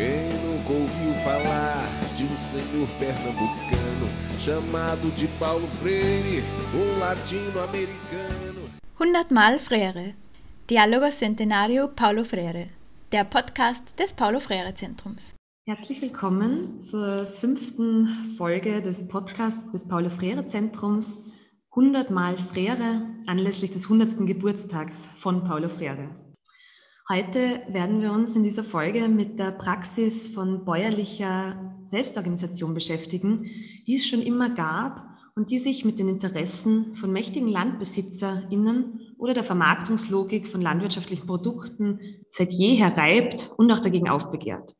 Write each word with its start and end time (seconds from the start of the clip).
Quem 0.00 0.30
nunca 0.32 0.72
ouviu 0.72 1.12
falar 1.22 1.84
de 2.16 2.24
um 2.24 2.34
senhor 2.34 2.88
pernambucano 2.98 4.08
chamado 4.38 5.10
de 5.14 5.28
Paulo 5.38 5.66
Freire, 5.66 6.42
um 6.72 6.98
latino-americano? 6.98 8.70
100 8.96 9.30
Mal 9.30 9.58
Freire. 9.58 10.14
Dialogos 10.70 11.16
Centenario 11.16 11.88
Paulo 11.88 12.24
Freire. 12.24 12.70
Der 13.12 13.24
Podcast 13.24 13.82
des 13.98 14.14
Paulo 14.14 14.40
Freire 14.40 14.74
Zentrums. 14.74 15.34
Herzlich 15.68 16.00
willkommen 16.00 16.80
zur 16.80 17.26
fünften 17.26 18.06
Folge 18.38 18.80
des 18.80 19.06
Podcasts 19.06 19.70
des 19.70 19.86
Paulo 19.86 20.08
Freire 20.08 20.46
Zentrums 20.46 21.14
100 21.72 22.10
Mal 22.10 22.38
Freire 22.38 23.02
anlässlich 23.26 23.70
des 23.70 23.82
100. 23.82 24.26
Geburtstags 24.26 24.96
von 25.16 25.44
Paulo 25.44 25.68
Freire. 25.68 26.08
Heute 27.12 27.62
werden 27.66 28.02
wir 28.02 28.12
uns 28.12 28.36
in 28.36 28.44
dieser 28.44 28.62
Folge 28.62 29.08
mit 29.08 29.36
der 29.36 29.50
Praxis 29.50 30.28
von 30.28 30.64
bäuerlicher 30.64 31.74
Selbstorganisation 31.84 32.72
beschäftigen, 32.72 33.50
die 33.88 33.96
es 33.96 34.06
schon 34.06 34.22
immer 34.22 34.48
gab 34.48 35.08
und 35.34 35.50
die 35.50 35.58
sich 35.58 35.84
mit 35.84 35.98
den 35.98 36.08
Interessen 36.08 36.94
von 36.94 37.10
mächtigen 37.10 37.48
LandbesitzerInnen 37.48 39.00
oder 39.18 39.34
der 39.34 39.42
Vermarktungslogik 39.42 40.46
von 40.46 40.60
landwirtschaftlichen 40.60 41.26
Produkten 41.26 41.98
seit 42.30 42.52
jeher 42.52 42.96
reibt 42.96 43.50
und 43.56 43.72
auch 43.72 43.80
dagegen 43.80 44.08
aufbegehrt. 44.08 44.76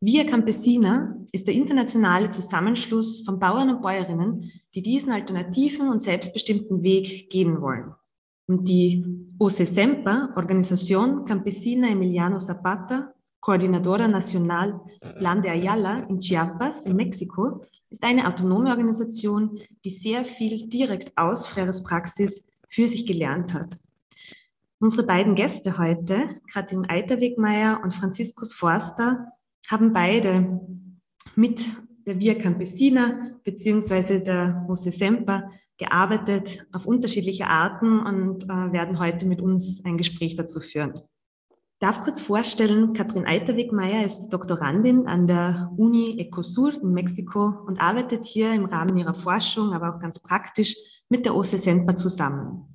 Via 0.00 0.22
Campesina 0.22 1.16
ist 1.32 1.48
der 1.48 1.54
internationale 1.54 2.30
Zusammenschluss 2.30 3.24
von 3.24 3.40
Bauern 3.40 3.70
und 3.70 3.82
Bäuerinnen, 3.82 4.52
die 4.76 4.82
diesen 4.82 5.10
alternativen 5.10 5.88
und 5.88 6.00
selbstbestimmten 6.00 6.84
Weg 6.84 7.30
gehen 7.30 7.60
wollen. 7.60 7.94
Und 8.46 8.68
die 8.68 9.04
OSESEMPA, 9.38 10.34
Organización 10.36 11.24
Campesina 11.24 11.88
Emiliano 11.88 12.38
Zapata, 12.38 13.14
Coordinadora 13.40 14.06
Nacional 14.08 14.80
Plan 15.18 15.40
de 15.40 15.50
Ayala 15.50 16.06
in 16.08 16.20
Chiapas 16.20 16.86
in 16.86 16.96
Mexiko, 16.96 17.62
ist 17.90 18.02
eine 18.02 18.26
autonome 18.26 18.70
Organisation, 18.70 19.58
die 19.84 19.90
sehr 19.90 20.24
viel 20.24 20.68
direkt 20.68 21.12
aus 21.16 21.46
Freres 21.46 21.82
Praxis 21.82 22.46
für 22.68 22.88
sich 22.88 23.06
gelernt 23.06 23.54
hat. 23.54 23.78
Unsere 24.78 25.04
beiden 25.04 25.34
Gäste 25.34 25.78
heute, 25.78 26.40
Katrin 26.52 26.86
Eiterwegmeier 26.88 27.80
und 27.82 27.94
Franziskus 27.94 28.52
Forster, 28.52 29.32
haben 29.68 29.92
beide 29.92 30.60
mit 31.36 31.64
der 32.06 32.20
Via 32.20 32.34
Campesina 32.34 33.38
bzw. 33.44 34.20
der 34.20 34.66
OSESEMPA 34.68 35.50
gearbeitet 35.78 36.66
auf 36.72 36.86
unterschiedliche 36.86 37.46
Arten 37.46 38.00
und 38.00 38.44
äh, 38.44 38.72
werden 38.72 38.98
heute 38.98 39.26
mit 39.26 39.40
uns 39.40 39.84
ein 39.84 39.98
Gespräch 39.98 40.36
dazu 40.36 40.60
führen. 40.60 40.94
Ich 40.96 41.80
darf 41.80 42.02
kurz 42.02 42.20
vorstellen, 42.20 42.92
Katrin 42.92 43.26
Eiterwegmeier 43.26 44.06
ist 44.06 44.28
Doktorandin 44.30 45.06
an 45.06 45.26
der 45.26 45.70
Uni 45.76 46.18
Ecosur 46.18 46.72
in 46.80 46.92
Mexiko 46.92 47.52
und 47.66 47.80
arbeitet 47.80 48.24
hier 48.24 48.54
im 48.54 48.64
Rahmen 48.64 48.96
ihrer 48.96 49.14
Forschung, 49.14 49.72
aber 49.72 49.94
auch 49.94 50.00
ganz 50.00 50.18
praktisch 50.18 50.76
mit 51.10 51.26
der 51.26 51.34
OSE 51.34 51.58
zusammen. 51.96 52.74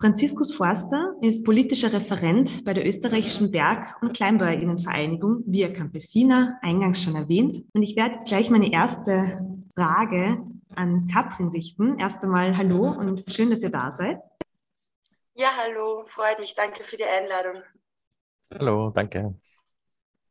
Franziskus 0.00 0.52
Forster 0.52 1.14
ist 1.22 1.44
politischer 1.44 1.92
Referent 1.92 2.64
bei 2.64 2.74
der 2.74 2.86
österreichischen 2.86 3.50
Berg- 3.50 3.96
und 4.02 4.12
Kleinbäuerinnenvereinigung 4.12 5.44
Via 5.46 5.68
Campesina, 5.68 6.58
eingangs 6.60 7.02
schon 7.02 7.14
erwähnt. 7.14 7.64
Und 7.72 7.82
ich 7.82 7.96
werde 7.96 8.18
gleich 8.26 8.50
meine 8.50 8.70
erste 8.70 9.40
Frage 9.74 10.42
an 10.76 11.08
Katrin 11.08 11.48
richten. 11.48 11.98
Erst 11.98 12.22
einmal 12.22 12.56
Hallo 12.56 12.90
und 12.90 13.24
schön, 13.32 13.50
dass 13.50 13.62
ihr 13.62 13.70
da 13.70 13.90
seid. 13.90 14.18
Ja, 15.34 15.48
hallo, 15.56 16.04
freut 16.06 16.38
mich. 16.38 16.54
Danke 16.54 16.84
für 16.84 16.96
die 16.96 17.04
Einladung. 17.04 17.62
Hallo, 18.52 18.90
danke. 18.90 19.34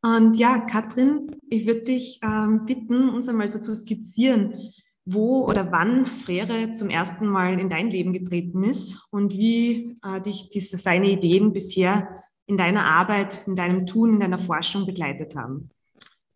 Und 0.00 0.34
ja, 0.36 0.58
Katrin, 0.58 1.34
ich 1.48 1.66
würde 1.66 1.82
dich 1.82 2.20
ähm, 2.22 2.66
bitten, 2.66 3.08
uns 3.08 3.28
einmal 3.28 3.48
so 3.48 3.58
zu 3.58 3.74
skizzieren, 3.74 4.72
wo 5.04 5.46
oder 5.46 5.72
wann 5.72 6.06
Frere 6.06 6.72
zum 6.72 6.90
ersten 6.90 7.26
Mal 7.26 7.58
in 7.58 7.68
dein 7.68 7.90
Leben 7.90 8.12
getreten 8.12 8.64
ist 8.64 9.06
und 9.10 9.32
wie 9.32 9.98
äh, 10.02 10.20
dich 10.20 10.48
diese, 10.48 10.78
seine 10.78 11.08
Ideen 11.08 11.52
bisher 11.52 12.22
in 12.46 12.56
deiner 12.56 12.84
Arbeit, 12.84 13.46
in 13.46 13.56
deinem 13.56 13.86
Tun, 13.86 14.14
in 14.14 14.20
deiner 14.20 14.38
Forschung 14.38 14.86
begleitet 14.86 15.36
haben. 15.36 15.70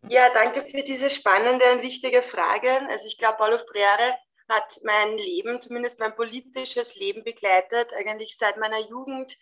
Ja, 0.07 0.29
danke 0.33 0.63
für 0.63 0.83
diese 0.83 1.09
spannende 1.09 1.71
und 1.73 1.81
wichtige 1.81 2.21
Frage. 2.21 2.71
Also 2.89 3.07
ich 3.07 3.17
glaube, 3.17 3.37
Paulo 3.37 3.57
Freire 3.59 4.15
hat 4.47 4.79
mein 4.83 5.17
Leben, 5.17 5.61
zumindest 5.61 5.99
mein 5.99 6.15
politisches 6.15 6.95
Leben 6.95 7.23
begleitet. 7.23 7.93
Eigentlich 7.93 8.37
seit 8.37 8.57
meiner 8.57 8.79
Jugend 8.79 9.37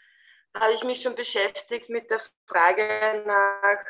habe 0.56 0.73
ich 0.73 0.84
mich 0.84 1.01
schon 1.01 1.16
beschäftigt 1.16 1.90
mit 1.90 2.09
der 2.09 2.22
Frage 2.47 3.23
nach 3.25 3.84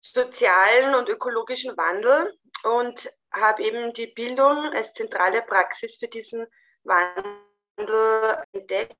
sozialen 0.00 0.94
und 0.94 1.08
ökologischen 1.08 1.76
Wandel 1.76 2.36
und 2.64 3.10
habe 3.32 3.62
eben 3.62 3.92
die 3.94 4.08
Bildung 4.08 4.72
als 4.74 4.92
zentrale 4.92 5.42
Praxis 5.42 5.96
für 5.96 6.08
diesen 6.08 6.46
Wandel 6.82 8.42
entdeckt. 8.52 8.96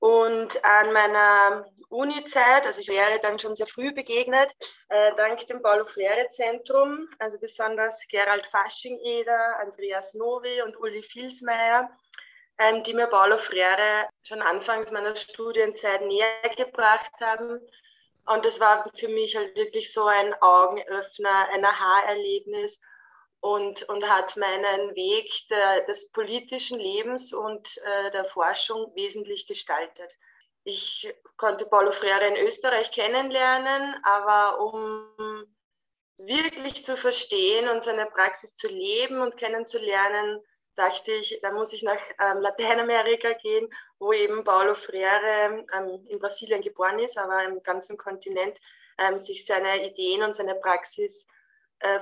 Und 0.00 0.64
an 0.64 0.92
meiner 0.92 1.66
Uni-Zeit, 1.90 2.66
also 2.66 2.80
ich 2.80 2.88
wäre 2.88 3.20
dann 3.20 3.38
schon 3.38 3.54
sehr 3.54 3.66
früh 3.66 3.92
begegnet, 3.92 4.50
äh, 4.88 5.12
dank 5.16 5.46
dem 5.46 5.60
Paulo 5.60 5.84
Freire 5.86 6.28
Zentrum, 6.30 7.08
also 7.18 7.38
besonders 7.38 8.06
Gerald 8.08 8.46
Fasching-Eder, 8.46 9.58
Andreas 9.60 10.14
Novi 10.14 10.62
und 10.62 10.78
Uli 10.78 11.02
Filsmeier, 11.02 11.90
ähm, 12.58 12.82
die 12.82 12.94
mir 12.94 13.08
Paulo 13.08 13.38
Freire 13.38 14.08
schon 14.22 14.40
anfangs 14.40 14.90
meiner 14.90 15.16
Studienzeit 15.16 16.02
näher 16.02 16.28
gebracht 16.56 17.12
haben. 17.20 17.60
Und 18.26 18.44
das 18.44 18.60
war 18.60 18.90
für 18.96 19.08
mich 19.08 19.36
halt 19.36 19.54
wirklich 19.56 19.92
so 19.92 20.06
ein 20.06 20.32
Augenöffner, 20.40 21.48
ein 21.52 21.64
Aha-Erlebnis 21.64 22.80
und, 23.40 23.88
und 23.88 24.08
hat 24.08 24.36
meinen 24.36 24.94
Weg 24.94 25.32
der, 25.48 25.80
des 25.86 26.12
politischen 26.12 26.78
Lebens 26.78 27.32
und 27.32 27.76
äh, 27.78 28.10
der 28.10 28.26
Forschung 28.26 28.94
wesentlich 28.94 29.46
gestaltet. 29.46 30.12
Ich 30.64 31.12
konnte 31.38 31.64
Paulo 31.64 31.92
Freire 31.92 32.26
in 32.26 32.46
Österreich 32.46 32.92
kennenlernen, 32.92 33.96
aber 34.02 34.60
um 34.60 35.46
wirklich 36.18 36.84
zu 36.84 36.98
verstehen 36.98 37.68
und 37.68 37.82
seine 37.82 38.06
Praxis 38.06 38.54
zu 38.54 38.68
leben 38.68 39.22
und 39.22 39.38
kennenzulernen, 39.38 40.40
dachte 40.76 41.12
ich, 41.12 41.38
da 41.42 41.50
muss 41.50 41.72
ich 41.72 41.82
nach 41.82 42.00
ähm, 42.20 42.40
Lateinamerika 42.40 43.32
gehen, 43.32 43.72
wo 43.98 44.12
eben 44.12 44.44
Paulo 44.44 44.74
Freire 44.74 45.64
ähm, 45.74 46.06
in 46.08 46.18
Brasilien 46.18 46.60
geboren 46.60 46.98
ist, 46.98 47.16
aber 47.16 47.44
im 47.44 47.62
ganzen 47.62 47.96
Kontinent 47.96 48.58
ähm, 48.98 49.18
sich 49.18 49.46
seine 49.46 49.86
Ideen 49.86 50.22
und 50.22 50.36
seine 50.36 50.54
Praxis 50.56 51.24
äh, 51.24 51.28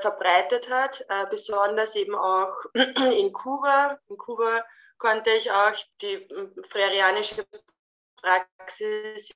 verbreitet 0.00 0.68
hat, 0.68 1.04
äh, 1.08 1.26
besonders 1.30 1.94
eben 1.94 2.14
auch 2.14 2.54
in 2.74 3.32
Kuba. 3.32 3.98
In 4.08 4.16
Kuba 4.18 4.64
konnte 4.98 5.30
ich 5.30 5.50
auch 5.50 5.74
die 6.00 6.14
äh, 6.14 6.48
freirianische 6.68 7.44
Praxis 8.20 9.30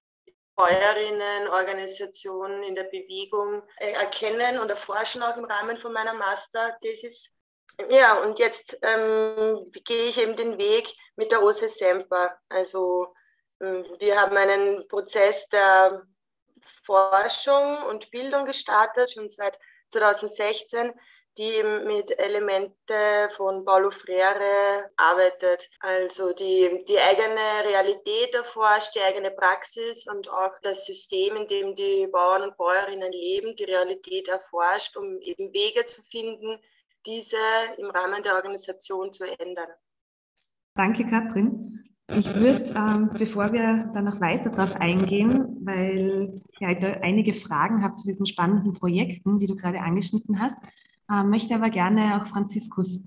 Bäuerinnen, 0.55 1.49
Organisationen 1.49 2.63
in 2.63 2.75
der 2.75 2.85
Bewegung 2.85 3.63
äh, 3.79 3.93
erkennen 3.93 4.59
und 4.59 4.69
erforschen, 4.69 5.23
auch 5.23 5.37
im 5.37 5.45
Rahmen 5.45 5.79
von 5.79 5.93
meiner 5.93 6.13
Masterthesis. 6.13 7.31
Ja, 7.89 8.21
und 8.21 8.39
jetzt 8.39 8.79
ähm, 8.83 9.73
gehe 9.85 10.05
ich 10.05 10.19
eben 10.19 10.37
den 10.37 10.59
Weg 10.59 10.93
mit 11.17 11.33
der 11.33 11.43
OSE 11.43 11.69
Semper. 11.69 12.37
Also 12.51 13.15
ähm, 13.61 13.87
wir 13.99 14.21
haben 14.21 14.37
einen 14.37 14.87
Prozess 14.89 15.49
der 15.49 16.03
Forschung 16.85 17.85
und 17.85 18.11
Bildung 18.11 18.45
gestartet, 18.45 19.13
schon 19.13 19.31
seit 19.31 19.59
2016, 19.93 20.93
die 21.39 21.63
mit 21.63 22.11
Elemente 22.19 23.31
von 23.37 23.65
Paulo 23.65 23.91
Freire 23.91 24.91
arbeitet. 24.97 25.69
Also 25.81 26.33
die, 26.35 26.85
die 26.87 26.99
eigene 26.99 27.65
Realität 27.65 28.35
erforscht, 28.35 28.95
die 28.95 29.01
eigene 29.01 29.31
Praxis 29.31 30.07
und 30.07 30.29
auch 30.29 30.53
das 30.63 30.85
System, 30.85 31.37
in 31.37 31.49
dem 31.49 31.77
die 31.77 32.07
Bauern 32.07 32.43
und 32.43 32.57
Bäuerinnen 32.57 33.13
leben, 33.13 33.57
die 33.57 33.65
Realität 33.65 34.29
erforscht, 34.29 34.97
um 34.97 35.21
eben 35.21 35.53
Wege 35.53 35.87
zu 35.87 36.03
finden, 36.03 36.59
diese 37.07 37.39
im 37.79 37.91
Rahmen 37.91 38.23
der 38.23 38.35
Organisation 38.35 39.13
zu 39.13 39.25
ändern. 39.25 39.71
Danke, 40.75 41.07
Katrin. 41.07 41.92
Ich 42.19 42.35
würde, 42.35 42.73
ähm, 42.77 43.11
bevor 43.19 43.53
wir 43.53 43.91
dann 43.95 44.05
noch 44.05 44.21
weiter 44.21 44.51
darauf 44.51 44.77
eingehen, 44.77 45.57
weil 45.65 46.41
ihr 46.61 46.69
heute 46.69 47.03
einige 47.03 47.33
Fragen 47.33 47.83
habt 47.83 47.99
zu 47.99 48.07
diesen 48.07 48.27
spannenden 48.27 48.75
Projekten, 48.75 49.39
die 49.39 49.47
du 49.47 49.57
gerade 49.57 49.81
angeschnitten 49.81 50.39
hast, 50.39 50.57
ähm, 51.11 51.31
möchte 51.31 51.55
aber 51.55 51.71
gerne 51.71 52.21
auch 52.21 52.27
Franziskus 52.27 53.01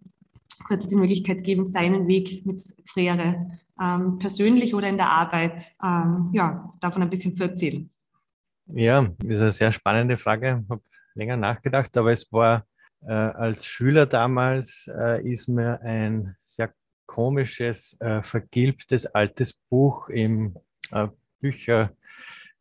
kurz 0.67 0.87
die 0.87 0.95
Möglichkeit 0.95 1.43
geben, 1.43 1.65
seinen 1.65 2.07
Weg 2.07 2.45
mit 2.45 2.61
Freire 2.87 3.59
ähm, 3.79 4.17
persönlich 4.17 4.73
oder 4.73 4.89
in 4.89 4.97
der 4.97 5.09
Arbeit 5.09 5.63
ähm, 5.83 6.29
ja, 6.33 6.73
davon 6.79 7.03
ein 7.03 7.09
bisschen 7.09 7.35
zu 7.35 7.43
erzählen. 7.43 7.89
Ja, 8.67 9.07
ist 9.23 9.41
eine 9.41 9.51
sehr 9.51 9.71
spannende 9.71 10.17
Frage. 10.17 10.63
Ich 10.63 10.69
habe 10.69 10.81
länger 11.13 11.37
nachgedacht, 11.37 11.95
aber 11.97 12.11
es 12.11 12.31
war 12.31 12.65
äh, 13.01 13.11
als 13.13 13.65
Schüler 13.65 14.07
damals, 14.07 14.89
äh, 14.97 15.21
ist 15.29 15.47
mir 15.47 15.79
ein 15.81 16.35
sehr 16.43 16.73
komisches, 17.05 17.97
äh, 17.99 18.21
vergilbtes 18.23 19.05
altes 19.05 19.53
Buch 19.53 20.09
im 20.09 20.55
äh, 20.91 21.07
Bücherregal 21.39 21.95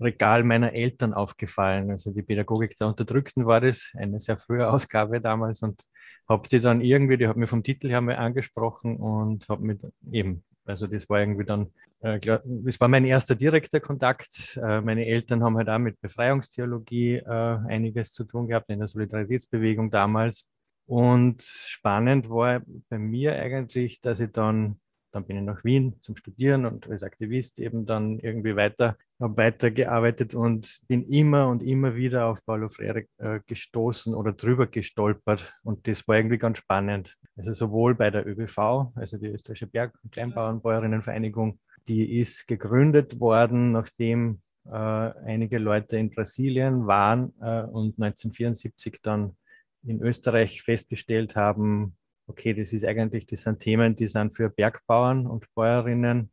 Regal 0.01 0.43
meiner 0.43 0.73
Eltern 0.73 1.15
aufgefallen. 1.15 1.91
Also 1.91 2.13
die 2.13 2.23
Pädagogik 2.23 2.77
der 2.77 2.89
Unterdrückten 2.89 3.47
war 3.47 3.61
das, 3.61 3.93
eine 3.97 4.19
sehr 4.19 4.37
frühe 4.37 4.69
Ausgabe 4.71 5.21
damals 5.21 5.63
und 5.63 5.85
habe 6.29 6.49
die 6.49 6.61
dann 6.61 6.81
irgendwie, 6.81 7.17
die 7.17 7.29
hat 7.29 7.37
mir 7.37 7.47
vom 7.47 7.63
Titel 7.63 7.89
her 7.89 8.01
mal 8.01 8.17
angesprochen 8.17 8.97
und 8.97 9.49
habe 9.49 9.65
mit 9.65 9.81
eben, 10.11 10.43
also 10.65 10.87
das 10.87 11.09
war 11.09 11.21
irgendwie 11.21 11.45
dann, 11.45 11.73
äh, 12.01 12.19
das 12.19 12.81
war 12.81 12.89
mein 12.89 13.05
erster 13.05 13.37
direkter 13.37 13.81
Kontakt. 13.81 14.59
Äh, 14.63 14.81
meine 14.81 15.07
Eltern 15.07 15.45
haben 15.45 15.57
halt 15.57 15.69
auch 15.69 15.79
mit 15.79 16.01
Befreiungstheologie 16.01 17.17
äh, 17.17 17.59
einiges 17.69 18.13
zu 18.13 18.25
tun 18.25 18.49
gehabt 18.49 18.71
in 18.71 18.81
der 18.81 18.89
Solidaritätsbewegung 18.89 19.91
damals. 19.91 20.49
Und 20.87 21.43
spannend 21.43 22.29
war 22.29 22.63
bei 22.89 22.99
mir 22.99 23.37
eigentlich, 23.37 24.01
dass 24.01 24.21
ich 24.21 24.33
dann 24.33 24.81
dann 25.15 25.25
bin 25.25 25.37
ich 25.37 25.43
nach 25.45 25.63
Wien 25.65 25.95
zum 26.01 26.17
Studieren 26.17 26.67
und 26.67 26.91
als 26.91 27.03
Aktivist 27.03 27.61
eben 27.61 27.87
dann 27.87 28.19
irgendwie 28.19 28.57
weiter, 28.57 28.97
habe 29.21 29.37
weitergearbeitet 29.37 30.35
und 30.35 30.81
bin 30.89 31.05
immer 31.05 31.49
und 31.49 31.63
immer 31.63 31.95
wieder 31.95 32.27
auf 32.27 32.45
Paulo 32.45 32.69
Freire 32.69 33.05
äh, 33.19 33.41
gestoßen 33.47 34.15
oder 34.15 34.33
drüber 34.33 34.67
gestolpert. 34.67 35.55
Und 35.63 35.87
das 35.87 36.07
war 36.09 36.17
irgendwie 36.17 36.39
ganz 36.39 36.59
spannend. 36.59 37.17
Also 37.37 37.53
sowohl 37.53 37.95
bei 37.95 38.11
der 38.11 38.27
ÖBV, 38.27 38.93
also 38.97 39.17
die 39.17 39.29
Österreichische 39.29 39.69
Berg- 39.69 39.99
und 40.03 40.13
Kleinbauernbäuerinnenvereinigung, 40.13 41.61
die 41.87 42.19
ist 42.19 42.49
gegründet 42.49 43.21
worden, 43.21 43.71
nachdem 43.71 44.41
äh, 44.67 44.71
einige 44.71 45.59
Leute 45.59 45.97
in 45.97 46.11
Brasilien 46.11 46.87
waren 46.87 47.33
äh, 47.41 47.63
und 47.63 48.03
1974 48.03 48.99
dann 49.03 49.37
in 49.87 50.01
Österreich 50.01 50.63
festgestellt 50.63 51.37
haben, 51.37 51.97
okay, 52.27 52.55
das 52.55 52.73
ist 52.73 52.85
eigentlich, 52.85 53.27
das 53.27 53.43
sind 53.43 53.61
Themen, 53.61 53.97
die 53.97 54.07
sind 54.07 54.35
für 54.35 54.49
Bergbauern 54.49 55.27
und 55.27 55.53
Bäuerinnen 55.55 56.31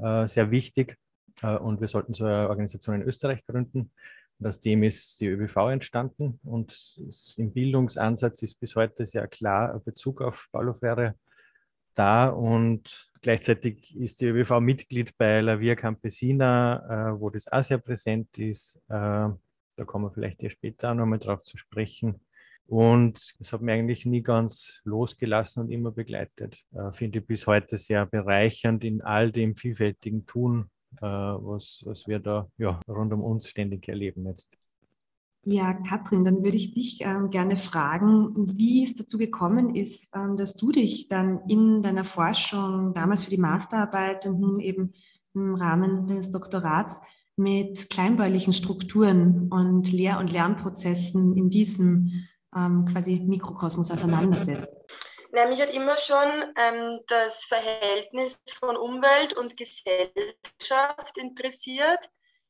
äh, 0.00 0.26
sehr 0.26 0.50
wichtig 0.50 0.96
äh, 1.42 1.56
und 1.56 1.80
wir 1.80 1.88
sollten 1.88 2.14
so 2.14 2.24
eine 2.24 2.48
Organisation 2.48 2.96
in 2.96 3.02
Österreich 3.02 3.44
gründen. 3.44 3.90
Und 4.38 4.46
aus 4.46 4.60
dem 4.60 4.82
ist 4.82 5.20
die 5.20 5.28
ÖBV 5.28 5.70
entstanden 5.70 6.38
und 6.44 7.00
im 7.38 7.52
Bildungsansatz 7.52 8.42
ist 8.42 8.60
bis 8.60 8.76
heute 8.76 9.06
sehr 9.06 9.26
klar 9.28 9.80
Bezug 9.80 10.20
auf 10.20 10.48
Paulo 10.52 10.74
Freire 10.74 11.14
da 11.94 12.28
und 12.28 13.10
gleichzeitig 13.22 13.96
ist 13.96 14.20
die 14.20 14.26
ÖBV 14.26 14.60
Mitglied 14.60 15.16
bei 15.16 15.40
La 15.40 15.58
Via 15.58 15.74
Campesina, 15.74 17.12
äh, 17.14 17.20
wo 17.20 17.30
das 17.30 17.48
auch 17.48 17.62
sehr 17.62 17.78
präsent 17.78 18.36
ist. 18.38 18.76
Äh, 18.88 19.30
da 19.78 19.84
kommen 19.86 20.04
wir 20.04 20.10
vielleicht 20.10 20.40
hier 20.40 20.50
später 20.50 20.94
nochmal 20.94 21.18
drauf 21.18 21.42
zu 21.42 21.56
sprechen. 21.56 22.20
Und 22.66 23.34
es 23.38 23.52
hat 23.52 23.62
mich 23.62 23.72
eigentlich 23.72 24.06
nie 24.06 24.22
ganz 24.22 24.80
losgelassen 24.84 25.64
und 25.64 25.70
immer 25.70 25.92
begleitet. 25.92 26.64
Äh, 26.72 26.92
finde 26.92 27.20
ich 27.20 27.26
bis 27.26 27.46
heute 27.46 27.76
sehr 27.76 28.06
bereichernd 28.06 28.82
in 28.82 29.02
all 29.02 29.30
dem 29.30 29.54
vielfältigen 29.54 30.26
Tun, 30.26 30.68
äh, 30.96 31.06
was, 31.06 31.82
was 31.84 32.08
wir 32.08 32.18
da 32.18 32.48
ja, 32.58 32.80
rund 32.88 33.12
um 33.12 33.22
uns 33.22 33.48
ständig 33.48 33.88
erleben 33.88 34.26
jetzt. 34.26 34.58
Ja, 35.48 35.74
Katrin, 35.74 36.24
dann 36.24 36.42
würde 36.42 36.56
ich 36.56 36.74
dich 36.74 36.98
ähm, 37.02 37.30
gerne 37.30 37.56
fragen, 37.56 38.58
wie 38.58 38.82
es 38.82 38.96
dazu 38.96 39.16
gekommen 39.16 39.76
ist, 39.76 40.10
ähm, 40.12 40.36
dass 40.36 40.56
du 40.56 40.72
dich 40.72 41.06
dann 41.06 41.42
in 41.46 41.82
deiner 41.82 42.04
Forschung, 42.04 42.94
damals 42.94 43.22
für 43.22 43.30
die 43.30 43.38
Masterarbeit 43.38 44.26
und 44.26 44.40
nun 44.40 44.58
eben 44.58 44.92
im 45.34 45.54
Rahmen 45.54 46.08
deines 46.08 46.30
Doktorats, 46.30 47.00
mit 47.36 47.90
kleinbäuerlichen 47.90 48.54
Strukturen 48.54 49.48
und 49.48 49.92
Lehr- 49.92 50.18
und 50.18 50.32
Lernprozessen 50.32 51.36
in 51.36 51.48
diesem 51.48 52.26
ähm, 52.56 52.86
quasi 52.90 53.20
Mikrokosmos 53.20 53.90
auseinandersetzt? 53.90 54.72
Na, 55.32 55.46
mich 55.46 55.60
hat 55.60 55.70
immer 55.70 55.98
schon 55.98 56.54
ähm, 56.56 57.00
das 57.08 57.44
Verhältnis 57.44 58.40
von 58.58 58.76
Umwelt 58.76 59.34
und 59.34 59.56
Gesellschaft 59.56 61.18
interessiert 61.18 62.08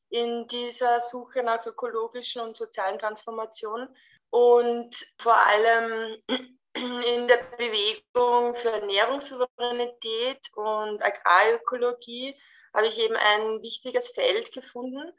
in 0.09 0.47
dieser 0.47 1.01
Suche 1.01 1.43
nach 1.43 1.65
ökologischen 1.65 2.41
und 2.41 2.55
sozialen 2.55 2.97
Transformationen 2.97 3.89
und 4.29 4.95
vor 5.19 5.35
allem 5.35 6.21
in 6.73 7.27
der 7.27 7.39
Bewegung 7.57 8.55
für 8.55 8.71
Ernährungssouveränität 8.71 10.39
und 10.55 11.03
Agrarökologie 11.03 12.35
habe 12.73 12.87
ich 12.87 12.99
eben 12.99 13.15
ein 13.15 13.61
wichtiges 13.61 14.07
Feld 14.09 14.51
gefunden, 14.51 15.11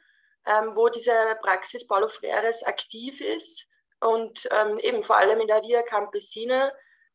ähm, 0.47 0.75
wo 0.75 0.89
diese 0.89 1.13
Praxis 1.43 1.87
Paulo 1.87 2.09
Freires 2.09 2.63
aktiv 2.63 3.21
ist 3.21 3.67
und 4.01 4.49
ähm, 4.51 4.79
eben 4.79 5.05
vor 5.05 5.17
allem 5.17 5.41
in 5.41 5.49
der 5.49 5.63
Via 5.63 5.83
Campesina 5.83 6.73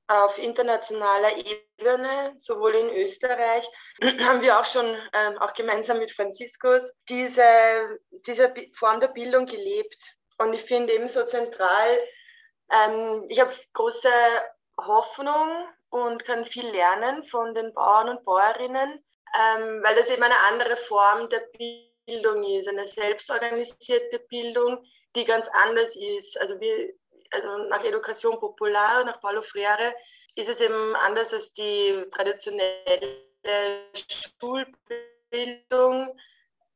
auf 0.08 0.38
internationaler 0.38 1.32
Ebene, 1.38 2.34
sowohl 2.38 2.76
in 2.76 2.90
Österreich, 2.90 3.68
haben 4.22 4.42
wir 4.42 4.60
auch 4.60 4.66
schon, 4.66 4.98
ähm, 5.14 5.38
auch 5.40 5.54
gemeinsam 5.54 6.00
mit 6.00 6.12
Franziskus, 6.12 6.92
diese, 7.10 8.00
diese 8.28 8.54
Form 8.78 9.00
der 9.00 9.08
Bildung 9.08 9.46
gelebt. 9.46 10.16
Und 10.38 10.54
ich 10.54 10.64
finde 10.64 10.94
eben 10.94 11.10
so 11.10 11.26
zentral, 11.26 12.00
ähm, 12.72 13.26
ich 13.30 13.40
habe 13.40 13.54
große 13.74 14.10
Hoffnung 14.78 15.68
und 15.90 16.26
kann 16.26 16.46
viel 16.46 16.68
lernen 16.68 17.24
von 17.26 17.54
den 17.54 17.74
Bauern 17.74 18.10
und 18.10 18.26
Bäuerinnen, 18.26 19.04
ähm, 19.40 19.84
weil 19.84 19.96
das 19.96 20.10
eben 20.10 20.24
eine 20.24 20.38
andere 20.38 20.78
Form 20.78 21.30
der 21.30 21.44
Bildung 22.06 22.44
ist, 22.44 22.68
eine 22.68 22.88
selbstorganisierte 22.88 24.20
Bildung, 24.28 24.84
die 25.15 25.25
ganz 25.25 25.50
anders 25.54 25.95
ist. 25.95 26.39
Also, 26.39 26.60
wir, 26.60 26.94
also 27.31 27.57
nach 27.69 27.83
Education 27.83 28.39
Popular, 28.39 29.04
nach 29.04 29.19
Paulo 29.21 29.42
Freire, 29.42 29.94
ist 30.36 30.50
es 30.50 30.62
eben 30.62 30.95
anders 30.95 31.33
als 31.33 31.54
die 31.54 32.06
traditionelle 32.13 33.19
Schulbildung. 34.39 36.18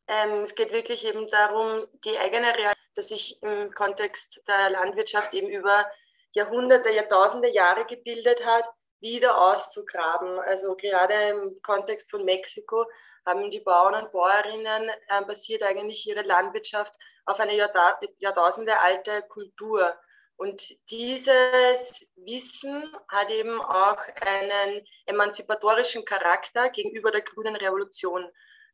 Ähm, 0.08 0.44
es 0.44 0.56
geht 0.56 0.72
wirklich 0.72 1.04
eben 1.06 1.28
darum, 1.28 1.86
die 2.06 2.18
eigene 2.18 2.56
Realität, 2.56 2.78
dass 2.96 3.10
sich 3.10 3.42
im 3.42 3.72
Kontext 3.74 4.42
der 4.48 4.70
Landwirtschaft 4.70 5.34
eben 5.34 5.50
über 5.50 5.86
Jahrhunderte, 6.32 6.90
Jahrtausende 6.90 7.50
Jahre 7.50 7.86
gebildet 7.86 8.46
hat, 8.46 8.66
wieder 9.00 9.40
auszugraben. 9.40 10.40
Also 10.40 10.76
gerade 10.76 11.30
im 11.30 11.62
Kontext 11.62 12.10
von 12.10 12.24
Mexiko 12.26 12.86
haben 13.26 13.50
die 13.52 13.60
Bauern 13.60 14.04
und 14.04 14.12
Bäuerinnen 14.12 14.90
äh, 14.90 15.22
basiert 15.26 15.64
eigentlich 15.64 16.08
ihre 16.08 16.22
Landwirtschaft 16.22 16.94
auf 17.28 17.40
eine 17.40 17.56
Jahrtausende 17.56 18.80
alte 18.80 19.22
Kultur. 19.24 19.96
Und 20.38 20.62
dieses 20.90 22.06
Wissen 22.16 22.96
hat 23.08 23.30
eben 23.30 23.60
auch 23.60 24.00
einen 24.22 24.86
emanzipatorischen 25.06 26.06
Charakter 26.06 26.70
gegenüber 26.70 27.12
der 27.12 27.22
grünen 27.22 27.56
Revolution. 27.56 28.30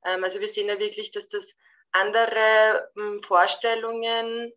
Ähm, 0.06 0.24
also 0.24 0.40
wir 0.40 0.50
sehen 0.50 0.68
ja 0.68 0.78
wirklich, 0.78 1.12
dass 1.12 1.28
das 1.30 1.56
andere 1.92 2.90
hm, 2.96 3.24
Vorstellungen 3.24 4.54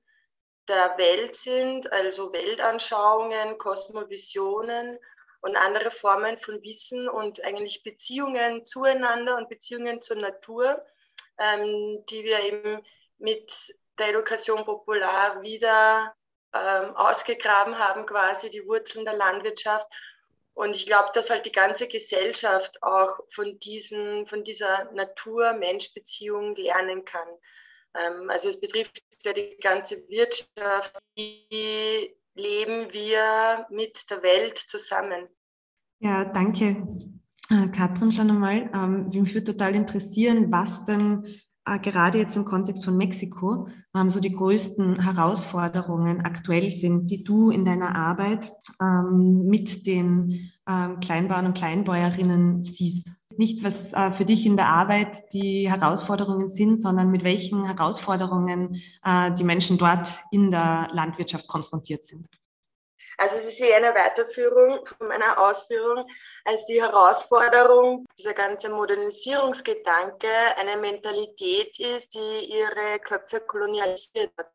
der 0.68 0.98
Welt 0.98 1.36
sind, 1.36 1.90
also 1.92 2.32
Weltanschauungen, 2.32 3.56
Kosmovisionen 3.56 4.98
und 5.42 5.56
andere 5.56 5.92
Formen 5.92 6.38
von 6.40 6.60
Wissen 6.62 7.08
und 7.08 7.42
eigentlich 7.44 7.84
Beziehungen 7.84 8.66
zueinander 8.66 9.36
und 9.36 9.48
Beziehungen 9.48 10.02
zur 10.02 10.16
Natur, 10.16 10.84
ähm, 11.38 12.04
die 12.10 12.24
wir 12.24 12.40
eben 12.40 12.84
mit 13.18 13.52
der 13.98 14.08
Education 14.08 14.64
Popular 14.64 15.40
wieder 15.42 16.14
ähm, 16.52 16.94
ausgegraben 16.96 17.78
haben, 17.78 18.06
quasi 18.06 18.50
die 18.50 18.66
Wurzeln 18.66 19.04
der 19.04 19.14
Landwirtschaft. 19.14 19.86
Und 20.54 20.74
ich 20.74 20.86
glaube, 20.86 21.10
dass 21.14 21.28
halt 21.28 21.44
die 21.44 21.52
ganze 21.52 21.86
Gesellschaft 21.86 22.82
auch 22.82 23.20
von, 23.34 23.58
diesen, 23.60 24.26
von 24.26 24.42
dieser 24.42 24.90
Natur-Mensch-Beziehung 24.92 26.56
lernen 26.56 27.04
kann. 27.04 27.28
Ähm, 27.94 28.30
also 28.30 28.48
es 28.48 28.60
betrifft 28.60 29.02
ja 29.22 29.32
die 29.32 29.56
ganze 29.60 30.08
Wirtschaft. 30.08 30.98
Wie 31.14 32.16
leben 32.34 32.92
wir 32.92 33.66
mit 33.70 34.10
der 34.10 34.22
Welt 34.22 34.58
zusammen? 34.58 35.28
Ja, 35.98 36.24
danke, 36.24 36.86
äh, 37.50 37.68
Katrin, 37.68 38.12
schon 38.12 38.30
einmal. 38.30 38.70
Ähm, 38.74 39.08
mich 39.08 39.34
würde 39.34 39.52
total 39.52 39.74
interessieren, 39.74 40.50
was 40.50 40.84
denn 40.84 41.24
gerade 41.82 42.18
jetzt 42.18 42.36
im 42.36 42.44
Kontext 42.44 42.84
von 42.84 42.96
Mexiko 42.96 43.68
ähm, 43.94 44.08
so 44.08 44.20
die 44.20 44.32
größten 44.32 45.00
Herausforderungen 45.02 46.24
aktuell 46.24 46.70
sind, 46.70 47.10
die 47.10 47.24
du 47.24 47.50
in 47.50 47.64
deiner 47.64 47.94
Arbeit 47.96 48.52
ähm, 48.80 49.46
mit 49.46 49.86
den 49.86 50.50
ähm, 50.68 51.00
Kleinbauern 51.00 51.46
und 51.46 51.56
Kleinbäuerinnen 51.56 52.62
siehst. 52.62 53.08
Nicht, 53.36 53.64
was 53.64 53.92
äh, 53.92 54.10
für 54.12 54.24
dich 54.24 54.46
in 54.46 54.56
der 54.56 54.68
Arbeit 54.68 55.32
die 55.32 55.68
Herausforderungen 55.68 56.48
sind, 56.48 56.78
sondern 56.78 57.10
mit 57.10 57.24
welchen 57.24 57.66
Herausforderungen 57.66 58.80
äh, 59.04 59.32
die 59.32 59.44
Menschen 59.44 59.76
dort 59.76 60.18
in 60.30 60.50
der 60.50 60.88
Landwirtschaft 60.92 61.46
konfrontiert 61.48 62.06
sind. 62.06 62.26
Also 63.18 63.36
es 63.36 63.44
ist 63.44 63.60
eher 63.60 63.76
eine 63.76 63.94
Weiterführung 63.94 64.84
von 64.84 65.08
meiner 65.08 65.38
Ausführung, 65.38 66.06
als 66.44 66.66
die 66.66 66.82
Herausforderung, 66.82 68.06
dieser 68.18 68.34
ganze 68.34 68.68
Modernisierungsgedanke 68.68 70.28
eine 70.56 70.76
Mentalität 70.76 71.78
ist, 71.78 72.14
die 72.14 72.44
ihre 72.44 72.98
Köpfe 73.00 73.40
kolonialisiert 73.40 74.32
hat. 74.36 74.50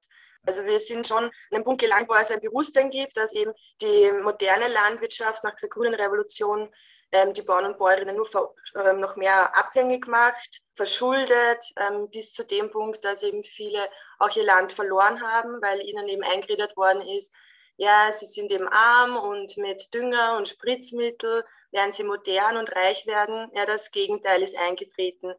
Also 0.46 0.64
wir 0.66 0.80
sind 0.80 1.08
schon 1.08 1.26
an 1.26 1.32
einem 1.52 1.64
Punkt 1.64 1.82
gelangt, 1.82 2.10
wo 2.10 2.14
es 2.16 2.32
ein 2.32 2.40
Bewusstsein 2.40 2.90
gibt, 2.90 3.16
dass 3.16 3.32
eben 3.34 3.54
die 3.82 4.12
moderne 4.12 4.68
Landwirtschaft 4.68 5.44
nach 5.44 5.56
der 5.56 5.70
grünen 5.70 5.94
Revolution 5.94 6.72
ähm, 7.12 7.34
die 7.34 7.42
Bauern 7.42 7.66
und 7.66 7.78
Bäuerinnen 7.78 8.16
nur 8.16 8.56
ähm, 8.76 9.00
noch 9.00 9.16
mehr 9.16 9.56
abhängig 9.56 10.08
macht, 10.08 10.62
verschuldet, 10.76 11.64
ähm, 11.78 12.10
bis 12.10 12.34
zu 12.34 12.44
dem 12.44 12.72
Punkt, 12.72 13.04
dass 13.04 13.22
eben 13.22 13.44
viele 13.44 13.88
auch 14.18 14.36
ihr 14.36 14.46
Land 14.46 14.74
verloren 14.74 15.22
haben, 15.22 15.62
weil 15.62 15.82
ihnen 15.82 16.08
eben 16.08 16.24
eingeredet 16.24 16.76
worden 16.78 17.02
ist, 17.02 17.34
ja, 17.78 18.12
sie 18.12 18.26
sind 18.26 18.52
eben 18.52 18.68
arm 18.68 19.18
und 19.18 19.58
mit 19.58 19.94
Dünger 19.94 20.38
und 20.38 20.50
Spritzmittel 20.50 21.44
werden 21.72 21.94
sie 21.94 22.04
modern 22.04 22.58
und 22.58 22.76
reich 22.76 23.06
werden. 23.08 23.50
Ja, 23.54 23.66
das 23.66 23.92
Gegenteil 23.92 24.44
ist 24.44 24.58
eingetreten. 24.58 25.34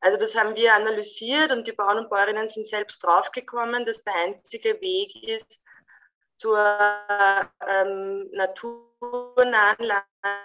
Also 0.00 0.16
das 0.16 0.34
haben 0.34 0.54
wir 0.54 0.74
analysiert 0.74 1.50
und 1.50 1.66
die 1.66 1.72
Bauern 1.72 1.98
und 1.98 2.10
Bäuerinnen 2.10 2.48
sind 2.48 2.66
selbst 2.66 3.02
draufgekommen, 3.02 3.84
dass 3.84 4.04
der 4.04 4.14
einzige 4.14 4.80
Weg 4.80 5.14
ist, 5.28 5.60
zur 6.36 6.58
ähm, 7.66 8.30
naturnahen 8.32 9.90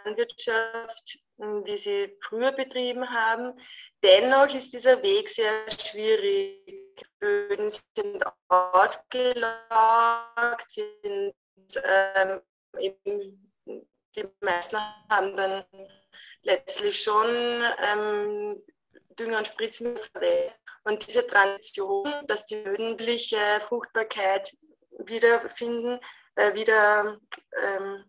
Landwirtschaft, 0.05 1.19
wie 1.37 1.77
sie 1.77 2.17
früher 2.21 2.51
betrieben 2.51 3.09
haben. 3.11 3.53
Dennoch 4.03 4.53
ist 4.53 4.73
dieser 4.73 5.01
Weg 5.01 5.29
sehr 5.29 5.71
schwierig. 5.71 6.59
Böden 7.19 7.69
sind 7.69 8.23
ausgelaugt, 8.49 9.55
sind 10.69 11.33
ähm, 11.81 12.41
eben, 12.77 13.53
die 13.65 14.27
meisten 14.41 14.77
haben 15.09 15.37
dann 15.37 15.63
letztlich 16.41 17.01
schon 17.01 17.63
ähm, 17.81 18.61
Dünger 19.17 19.37
und 19.37 19.47
Spritzmittel 19.47 20.03
verwendet. 20.11 20.55
Und 20.83 21.07
diese 21.07 21.25
Transition, 21.25 22.11
dass 22.27 22.45
die 22.45 22.61
bödenliche 22.61 23.61
Fruchtbarkeit 23.69 24.51
wiederfinden, 24.99 25.99
äh, 26.35 26.53
wieder, 26.53 27.19
ähm, 27.61 28.03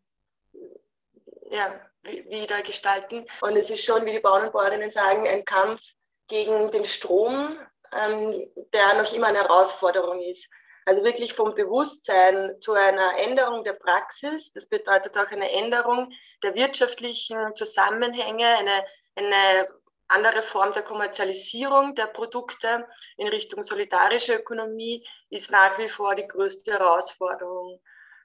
ja, 1.50 1.80
wieder 2.04 2.62
gestalten. 2.62 3.26
Und 3.40 3.56
es 3.56 3.70
ist 3.70 3.84
schon, 3.84 4.04
wie 4.04 4.12
die 4.12 4.20
Bauern 4.20 4.46
und 4.46 4.52
Bäuerinnen 4.52 4.90
sagen, 4.90 5.26
ein 5.26 5.44
Kampf 5.44 5.80
gegen 6.28 6.70
den 6.70 6.84
Strom, 6.84 7.58
ähm, 7.92 8.50
der 8.72 8.94
noch 8.94 9.12
immer 9.12 9.28
eine 9.28 9.38
Herausforderung 9.38 10.20
ist. 10.22 10.48
Also 10.86 11.02
wirklich 11.02 11.32
vom 11.32 11.54
Bewusstsein 11.54 12.60
zu 12.60 12.72
einer 12.72 13.18
Änderung 13.18 13.64
der 13.64 13.72
Praxis. 13.72 14.52
Das 14.52 14.68
bedeutet 14.68 15.16
auch 15.16 15.30
eine 15.30 15.50
Änderung 15.50 16.12
der 16.42 16.54
wirtschaftlichen 16.54 17.54
Zusammenhänge, 17.54 18.46
eine, 18.46 18.84
eine 19.14 19.68
andere 20.08 20.42
Form 20.42 20.72
der 20.74 20.82
Kommerzialisierung 20.82 21.94
der 21.94 22.06
Produkte 22.06 22.86
in 23.16 23.28
Richtung 23.28 23.62
solidarische 23.62 24.34
Ökonomie 24.34 25.06
ist 25.30 25.50
nach 25.50 25.78
wie 25.78 25.88
vor 25.88 26.14
die 26.14 26.28
größte 26.28 26.72
Herausforderung, 26.72 27.80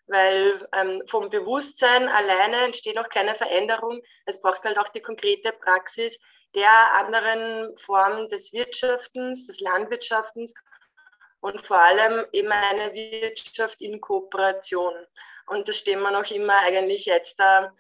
weil 0.09 0.67
ähm, 0.73 1.03
vom 1.07 1.29
Bewusstsein 1.29 2.09
alleine 2.09 2.65
entsteht 2.65 2.95
noch 2.95 3.09
keine 3.09 3.35
Veränderung. 3.35 4.01
Es 4.25 4.41
braucht 4.41 4.63
halt 4.63 4.77
auch 4.77 4.89
die 4.89 5.01
konkrete 5.01 5.51
Praxis 5.51 6.19
der 6.55 6.93
anderen 6.93 7.77
Form 7.77 8.27
des 8.29 8.51
Wirtschaftens, 8.51 9.45
des 9.45 9.59
Landwirtschaftens 9.59 10.53
und 11.41 11.65
vor 11.65 11.79
allem 11.79 12.25
eben 12.31 12.51
eine 12.51 12.93
Wirtschaft 12.93 13.79
in 13.81 14.01
Kooperation. 14.01 14.93
Und 15.47 15.67
das 15.67 15.77
stehen 15.77 16.01
wir 16.01 16.11
noch 16.11 16.29
immer 16.31 16.57
eigentlich 16.57 17.05
jetzt 17.05 17.39
da 17.39 17.71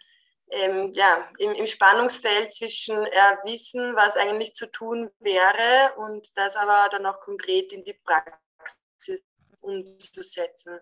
ähm, 0.51 0.93
ja, 0.93 1.29
im, 1.37 1.51
im, 1.53 1.67
Spannungsfeld 1.67 2.53
zwischen 2.53 3.05
äh, 3.05 3.37
Wissen, 3.43 3.95
was 3.95 4.15
eigentlich 4.15 4.53
zu 4.53 4.71
tun 4.71 5.11
wäre 5.19 5.93
und 5.97 6.27
das 6.35 6.55
aber 6.55 6.89
dann 6.89 7.05
auch 7.05 7.19
konkret 7.19 7.71
in 7.71 7.83
die 7.83 7.93
Praxis 7.93 9.21
umzusetzen. 9.61 10.79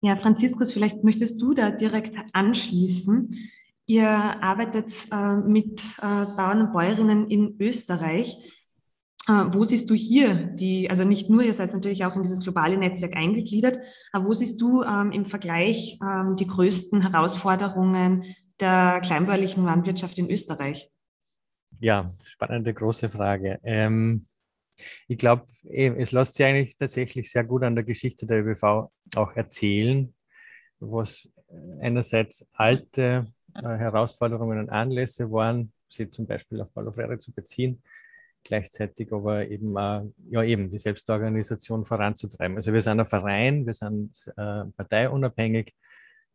Ja, 0.00 0.16
Franziskus, 0.16 0.72
vielleicht 0.72 1.02
möchtest 1.02 1.40
du 1.42 1.54
da 1.54 1.70
direkt 1.70 2.16
anschließen. 2.32 3.34
Ihr 3.86 4.08
arbeitet 4.08 4.92
äh, 5.10 5.36
mit 5.36 5.82
äh, 5.98 6.26
Bauern 6.36 6.60
und 6.62 6.72
Bäuerinnen 6.72 7.30
in 7.30 7.56
Österreich. 7.58 8.36
Äh, 9.26 9.46
wo 9.52 9.64
siehst 9.64 9.90
du 9.90 9.94
hier 9.94 10.34
die, 10.34 10.88
also 10.88 11.04
nicht 11.04 11.28
nur, 11.30 11.42
ihr 11.42 11.54
seid 11.54 11.72
natürlich 11.72 12.04
auch 12.04 12.14
in 12.14 12.22
dieses 12.22 12.40
globale 12.40 12.76
Netzwerk 12.78 13.16
eingegliedert, 13.16 13.78
aber 14.12 14.26
wo 14.26 14.34
siehst 14.34 14.60
du 14.60 14.82
ähm, 14.82 15.10
im 15.12 15.24
Vergleich 15.24 15.98
ähm, 16.02 16.36
die 16.36 16.46
größten 16.46 17.02
Herausforderungen 17.02 18.24
der 18.60 19.00
kleinbäuerlichen 19.02 19.64
Landwirtschaft 19.64 20.18
in 20.18 20.30
Österreich? 20.30 20.90
Ja, 21.80 22.10
spannende 22.24 22.72
große 22.72 23.08
Frage. 23.08 23.58
Ähm, 23.62 24.24
ich 25.06 25.18
glaube, 25.18 25.46
eh, 25.64 25.88
es 25.96 26.12
lässt 26.12 26.34
sich 26.34 26.46
eigentlich 26.46 26.76
tatsächlich 26.76 27.30
sehr 27.30 27.44
gut 27.44 27.62
an 27.62 27.74
der 27.74 27.84
Geschichte 27.84 28.26
der 28.26 28.44
ÖBV 28.44 28.90
auch 29.16 29.32
erzählen, 29.34 30.14
was 30.80 31.28
einerseits 31.80 32.46
alte 32.52 33.24
äh, 33.56 33.62
Herausforderungen 33.62 34.58
und 34.58 34.70
Anlässe 34.70 35.30
waren, 35.30 35.72
sie 35.88 36.10
zum 36.10 36.26
Beispiel 36.26 36.60
auf 36.60 36.72
Paulo 36.72 36.92
Freire 36.92 37.18
zu 37.18 37.32
beziehen, 37.32 37.82
gleichzeitig 38.44 39.12
aber 39.12 39.48
eben, 39.48 39.74
ja, 40.30 40.42
eben 40.42 40.70
die 40.70 40.78
Selbstorganisation 40.78 41.84
voranzutreiben. 41.84 42.56
Also 42.56 42.72
wir 42.72 42.82
sind 42.82 43.00
ein 43.00 43.06
Verein, 43.06 43.66
wir 43.66 43.74
sind 43.74 44.12
äh, 44.36 44.64
parteiunabhängig 44.76 45.74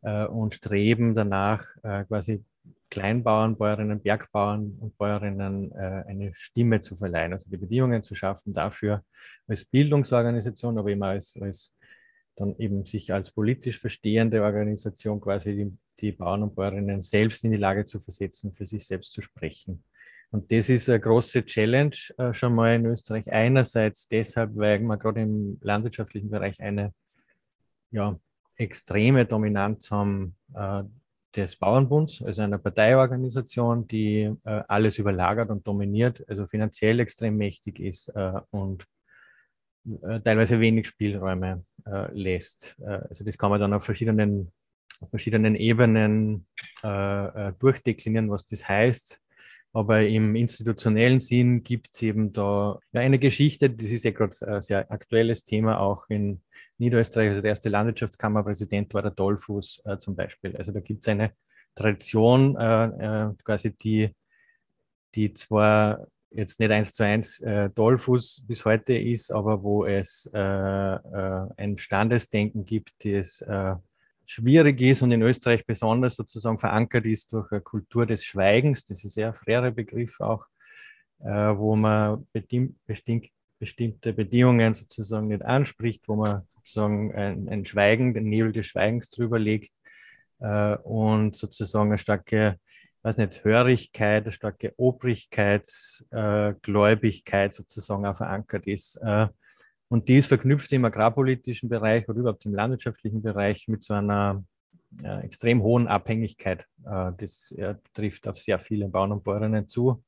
äh, 0.02 0.26
und 0.26 0.54
streben 0.54 1.14
danach, 1.14 1.64
quasi 2.08 2.44
Kleinbauern, 2.94 3.56
Bäuerinnen, 3.56 4.00
Bergbauern 4.00 4.78
und 4.80 4.96
Bäuerinnen 4.96 5.72
äh, 5.72 6.04
eine 6.06 6.32
Stimme 6.34 6.80
zu 6.80 6.96
verleihen, 6.96 7.32
also 7.32 7.50
die 7.50 7.56
Bedingungen 7.56 8.04
zu 8.04 8.14
schaffen 8.14 8.54
dafür 8.54 9.02
als 9.48 9.64
Bildungsorganisation, 9.64 10.78
aber 10.78 10.90
eben 10.90 11.02
als, 11.02 11.36
als 11.40 11.74
dann 12.36 12.54
eben 12.58 12.86
sich 12.86 13.12
als 13.12 13.32
politisch 13.32 13.80
verstehende 13.80 14.42
Organisation 14.42 15.20
quasi 15.20 15.56
die, 15.56 15.76
die 15.98 16.12
Bauern 16.12 16.44
und 16.44 16.54
Bäuerinnen 16.54 17.02
selbst 17.02 17.42
in 17.42 17.50
die 17.50 17.56
Lage 17.56 17.84
zu 17.84 17.98
versetzen, 17.98 18.52
für 18.54 18.66
sich 18.66 18.86
selbst 18.86 19.12
zu 19.12 19.22
sprechen. 19.22 19.82
Und 20.30 20.52
das 20.52 20.68
ist 20.68 20.88
eine 20.88 21.00
große 21.00 21.44
Challenge 21.44 21.96
äh, 22.18 22.32
schon 22.32 22.54
mal 22.54 22.76
in 22.76 22.86
Österreich. 22.86 23.32
Einerseits 23.32 24.06
deshalb, 24.06 24.50
weil 24.54 24.78
man 24.80 25.00
gerade 25.00 25.22
im 25.22 25.58
landwirtschaftlichen 25.62 26.30
Bereich 26.30 26.60
eine 26.60 26.92
ja, 27.90 28.16
extreme 28.56 29.24
Dominanz 29.26 29.90
haben 29.90 30.36
äh, 30.54 30.84
des 31.36 31.56
Bauernbunds, 31.56 32.22
also 32.22 32.42
einer 32.42 32.58
Parteiorganisation, 32.58 33.86
die 33.86 34.32
äh, 34.44 34.62
alles 34.68 34.98
überlagert 34.98 35.50
und 35.50 35.66
dominiert, 35.66 36.24
also 36.28 36.46
finanziell 36.46 37.00
extrem 37.00 37.36
mächtig 37.36 37.80
ist 37.80 38.08
äh, 38.08 38.40
und 38.50 38.86
äh, 40.02 40.20
teilweise 40.20 40.60
wenig 40.60 40.86
Spielräume 40.86 41.64
äh, 41.86 42.12
lässt. 42.12 42.76
Äh, 42.80 43.00
also 43.08 43.24
das 43.24 43.36
kann 43.36 43.50
man 43.50 43.60
dann 43.60 43.74
auf 43.74 43.84
verschiedenen, 43.84 44.52
auf 45.00 45.10
verschiedenen 45.10 45.56
Ebenen 45.56 46.46
durchdeklinieren, 47.58 48.30
was 48.30 48.46
das 48.46 48.68
heißt. 48.68 49.20
Aber 49.72 50.02
im 50.02 50.36
institutionellen 50.36 51.18
Sinn 51.18 51.64
gibt 51.64 51.90
es 51.92 52.02
eben 52.02 52.32
da 52.32 52.78
eine 52.92 53.18
Geschichte, 53.18 53.68
das 53.70 53.88
ist 53.88 54.04
ja 54.04 54.12
gerade 54.12 54.36
ein 54.46 54.62
sehr 54.62 54.90
aktuelles 54.90 55.44
Thema 55.44 55.80
auch 55.80 56.08
in 56.08 56.42
Niederösterreich. 56.78 57.30
Also 57.30 57.42
der 57.42 57.50
erste 57.50 57.68
Landwirtschaftskammerpräsident 57.68 58.92
war 58.94 59.02
der 59.02 59.12
Dollfuß 59.12 59.82
äh, 59.84 59.98
zum 59.98 60.16
Beispiel. 60.16 60.56
Also 60.56 60.72
da 60.72 60.80
gibt 60.80 61.02
es 61.02 61.08
eine 61.08 61.32
Tradition, 61.74 62.56
äh, 62.56 62.84
äh, 62.86 63.34
quasi 63.44 63.76
die, 63.76 64.14
die 65.14 65.32
zwar 65.32 66.06
jetzt 66.34 66.58
nicht 66.60 66.70
eins 66.70 66.92
zu 66.92 67.04
eins 67.04 67.40
äh, 67.40 67.70
Dollfuß 67.70 68.44
bis 68.46 68.64
heute 68.64 68.94
ist, 68.94 69.32
aber 69.32 69.62
wo 69.62 69.84
es 69.84 70.28
äh, 70.34 70.38
äh, 70.38 71.46
ein 71.56 71.78
Standesdenken 71.78 72.64
gibt, 72.64 72.92
das 73.04 73.42
schwierig 74.26 74.80
ist 74.80 75.02
und 75.02 75.12
in 75.12 75.20
Österreich 75.20 75.66
besonders 75.66 76.16
sozusagen 76.16 76.58
verankert 76.58 77.04
ist 77.04 77.32
durch 77.32 77.52
eine 77.52 77.60
Kultur 77.60 78.06
des 78.06 78.24
Schweigens. 78.24 78.84
Das 78.84 78.98
ist 78.98 79.04
ein 79.04 79.10
sehr 79.10 79.34
freier 79.34 79.70
Begriff 79.70 80.18
auch, 80.18 80.46
wo 81.18 81.76
man 81.76 82.26
bestimmt, 82.32 83.30
bestimmte 83.64 84.12
Bedingungen 84.12 84.74
sozusagen 84.74 85.28
nicht 85.28 85.42
anspricht, 85.42 86.06
wo 86.06 86.16
man 86.16 86.42
sozusagen 86.56 87.14
ein, 87.14 87.48
ein 87.48 87.64
Schweigen, 87.64 88.12
den 88.12 88.28
Nebel 88.28 88.52
des 88.52 88.66
Schweigens 88.66 89.08
drüber 89.08 89.38
legt 89.38 89.72
äh, 90.40 90.76
und 90.76 91.34
sozusagen 91.34 91.88
eine 91.88 91.96
starke, 91.96 92.60
weiß 93.02 93.16
nicht, 93.16 93.42
Hörigkeit, 93.42 94.24
eine 94.24 94.32
starke 94.32 94.74
Obrigkeitsgläubigkeit 94.76 97.52
äh, 97.52 97.54
sozusagen 97.54 98.04
auch 98.04 98.18
verankert 98.18 98.66
ist. 98.66 98.96
Äh, 98.96 99.28
und 99.88 100.10
die 100.10 100.18
ist 100.18 100.26
verknüpft 100.26 100.70
im 100.72 100.84
agrarpolitischen 100.84 101.70
Bereich 101.70 102.06
oder 102.06 102.18
überhaupt 102.18 102.44
im 102.44 102.54
landwirtschaftlichen 102.54 103.22
Bereich 103.22 103.66
mit 103.66 103.82
so 103.82 103.94
einer 103.94 104.44
äh, 105.02 105.20
extrem 105.20 105.62
hohen 105.62 105.88
Abhängigkeit. 105.88 106.66
Äh, 106.84 107.12
das 107.16 107.54
trifft 107.94 108.28
auf 108.28 108.38
sehr 108.38 108.58
viele 108.58 108.88
Bauern 108.88 109.12
und 109.12 109.24
Bäuerinnen 109.24 109.68
zu 109.68 110.04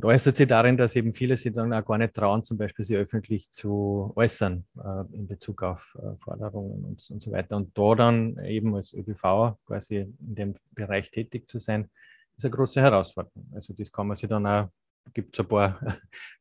und 0.00 0.06
äußert 0.06 0.34
sich 0.34 0.46
darin, 0.46 0.78
dass 0.78 0.96
eben 0.96 1.12
viele 1.12 1.36
sich 1.36 1.52
dann 1.52 1.74
auch 1.74 1.84
gar 1.84 1.98
nicht 1.98 2.14
trauen, 2.14 2.42
zum 2.42 2.56
Beispiel 2.56 2.86
sie 2.86 2.96
öffentlich 2.96 3.52
zu 3.52 4.14
äußern 4.16 4.64
äh, 4.82 5.14
in 5.14 5.26
Bezug 5.26 5.62
auf 5.62 5.94
äh, 6.00 6.16
Forderungen 6.16 6.86
und, 6.86 7.06
und 7.10 7.22
so 7.22 7.30
weiter. 7.30 7.56
Und 7.56 7.76
da 7.76 7.94
dann 7.94 8.42
eben 8.42 8.74
als 8.74 8.94
ÖBV 8.94 9.58
quasi 9.66 9.96
in 9.96 10.34
dem 10.34 10.54
Bereich 10.70 11.10
tätig 11.10 11.46
zu 11.46 11.58
sein, 11.58 11.90
ist 12.34 12.46
eine 12.46 12.54
große 12.54 12.80
Herausforderung. 12.80 13.46
Also 13.54 13.74
das 13.74 13.92
kann 13.92 14.06
man 14.06 14.16
sich 14.16 14.30
dann 14.30 14.46
auch, 14.46 14.70
gibt 15.12 15.38
es 15.38 15.44
ein 15.44 15.48
paar 15.48 15.78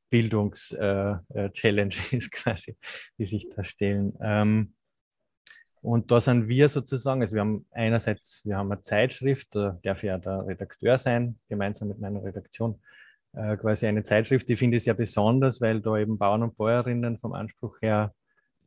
Bildungs-Challenges 0.09 2.13
äh, 2.13 2.15
äh 2.15 2.29
quasi, 2.31 2.77
die 3.17 3.25
sich 3.25 3.49
da 3.49 3.61
stellen. 3.65 4.13
Ähm, 4.21 4.73
Und 5.81 6.11
da 6.11 6.21
sind 6.21 6.47
wir 6.47 6.69
sozusagen, 6.69 7.21
also 7.21 7.35
wir 7.35 7.41
haben 7.41 7.65
einerseits, 7.71 8.39
wir 8.45 8.55
haben 8.55 8.71
eine 8.71 8.81
Zeitschrift, 8.81 9.53
da 9.53 9.77
darf 9.83 10.01
ja 10.01 10.17
der 10.17 10.47
Redakteur 10.47 10.97
sein, 10.97 11.37
gemeinsam 11.49 11.89
mit 11.89 11.99
meiner 11.99 12.23
Redaktion, 12.23 12.79
äh, 13.33 13.57
quasi 13.57 13.85
eine 13.85 14.03
Zeitschrift, 14.03 14.49
die 14.49 14.55
finde 14.55 14.77
ich 14.77 14.83
sehr 14.83 14.93
besonders, 14.93 15.61
weil 15.61 15.81
da 15.81 15.97
eben 15.97 16.17
Bauern 16.17 16.43
und 16.43 16.57
Bäuerinnen 16.57 17.17
vom 17.19 17.33
Anspruch 17.33 17.77
her 17.81 18.13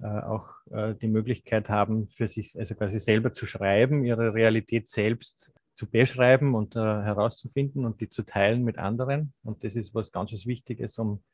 äh, 0.00 0.06
auch 0.06 0.54
äh, 0.70 0.94
die 0.94 1.08
Möglichkeit 1.08 1.68
haben, 1.68 2.08
für 2.08 2.28
sich, 2.28 2.58
also 2.58 2.74
quasi 2.74 3.00
selber 3.00 3.32
zu 3.32 3.46
schreiben, 3.46 4.04
ihre 4.04 4.34
Realität 4.34 4.88
selbst 4.88 5.52
zu 5.74 5.90
beschreiben 5.90 6.54
und 6.54 6.74
herauszufinden 6.76 7.86
und 7.86 8.00
die 8.00 8.08
zu 8.08 8.22
teilen 8.24 8.62
mit 8.62 8.78
anderen. 8.78 9.32
Und 9.42 9.64
das 9.64 9.74
ist 9.74 9.94
was 9.94 10.12
ganz 10.12 10.32
was 10.32 10.46
Wichtiges, 10.46 10.98
um 10.98 11.24